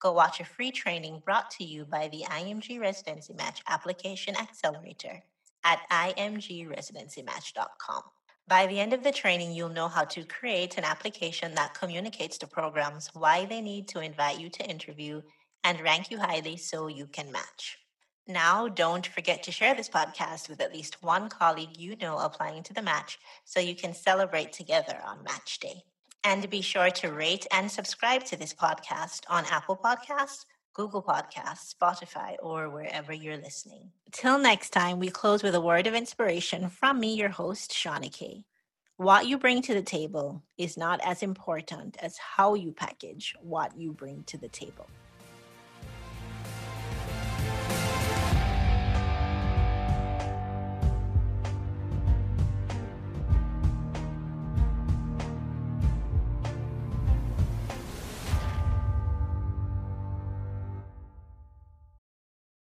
go 0.00 0.12
watch 0.12 0.40
a 0.40 0.44
free 0.44 0.70
training 0.70 1.20
brought 1.24 1.50
to 1.52 1.64
you 1.64 1.84
by 1.84 2.08
the 2.08 2.24
IMG 2.28 2.80
Residency 2.80 3.34
Match 3.34 3.62
Application 3.68 4.36
Accelerator 4.36 5.22
at 5.64 5.80
imgresidencymatch.com. 5.90 8.02
By 8.48 8.66
the 8.66 8.80
end 8.80 8.94
of 8.94 9.04
the 9.04 9.12
training, 9.12 9.52
you'll 9.52 9.68
know 9.68 9.88
how 9.88 10.04
to 10.04 10.24
create 10.24 10.78
an 10.78 10.84
application 10.84 11.54
that 11.54 11.74
communicates 11.74 12.38
to 12.38 12.46
programs 12.46 13.10
why 13.12 13.44
they 13.44 13.60
need 13.60 13.88
to 13.88 14.00
invite 14.00 14.40
you 14.40 14.48
to 14.48 14.64
interview 14.64 15.20
and 15.64 15.82
rank 15.82 16.10
you 16.10 16.18
highly 16.18 16.56
so 16.56 16.86
you 16.86 17.06
can 17.06 17.30
match. 17.30 17.78
Now, 18.30 18.68
don't 18.68 19.06
forget 19.06 19.42
to 19.44 19.52
share 19.52 19.74
this 19.74 19.88
podcast 19.88 20.50
with 20.50 20.60
at 20.60 20.74
least 20.74 21.02
one 21.02 21.30
colleague 21.30 21.78
you 21.78 21.96
know 21.96 22.18
applying 22.18 22.62
to 22.64 22.74
the 22.74 22.82
match 22.82 23.18
so 23.46 23.58
you 23.58 23.74
can 23.74 23.94
celebrate 23.94 24.52
together 24.52 25.00
on 25.06 25.24
match 25.24 25.58
day. 25.60 25.82
And 26.24 26.50
be 26.50 26.60
sure 26.60 26.90
to 26.90 27.10
rate 27.10 27.46
and 27.50 27.70
subscribe 27.70 28.24
to 28.24 28.36
this 28.36 28.52
podcast 28.52 29.22
on 29.30 29.46
Apple 29.50 29.78
Podcasts, 29.82 30.44
Google 30.74 31.02
Podcasts, 31.02 31.74
Spotify, 31.74 32.36
or 32.42 32.68
wherever 32.68 33.14
you're 33.14 33.38
listening. 33.38 33.92
Till 34.12 34.38
next 34.38 34.70
time, 34.70 34.98
we 34.98 35.08
close 35.08 35.42
with 35.42 35.54
a 35.54 35.60
word 35.62 35.86
of 35.86 35.94
inspiration 35.94 36.68
from 36.68 37.00
me, 37.00 37.14
your 37.14 37.30
host, 37.30 37.70
Shauna 37.70 38.12
Kay. 38.12 38.44
What 38.98 39.26
you 39.26 39.38
bring 39.38 39.62
to 39.62 39.72
the 39.72 39.80
table 39.80 40.42
is 40.58 40.76
not 40.76 41.00
as 41.02 41.22
important 41.22 41.96
as 42.02 42.18
how 42.18 42.52
you 42.52 42.72
package 42.72 43.34
what 43.40 43.74
you 43.78 43.94
bring 43.94 44.24
to 44.24 44.36
the 44.36 44.48
table. 44.48 44.86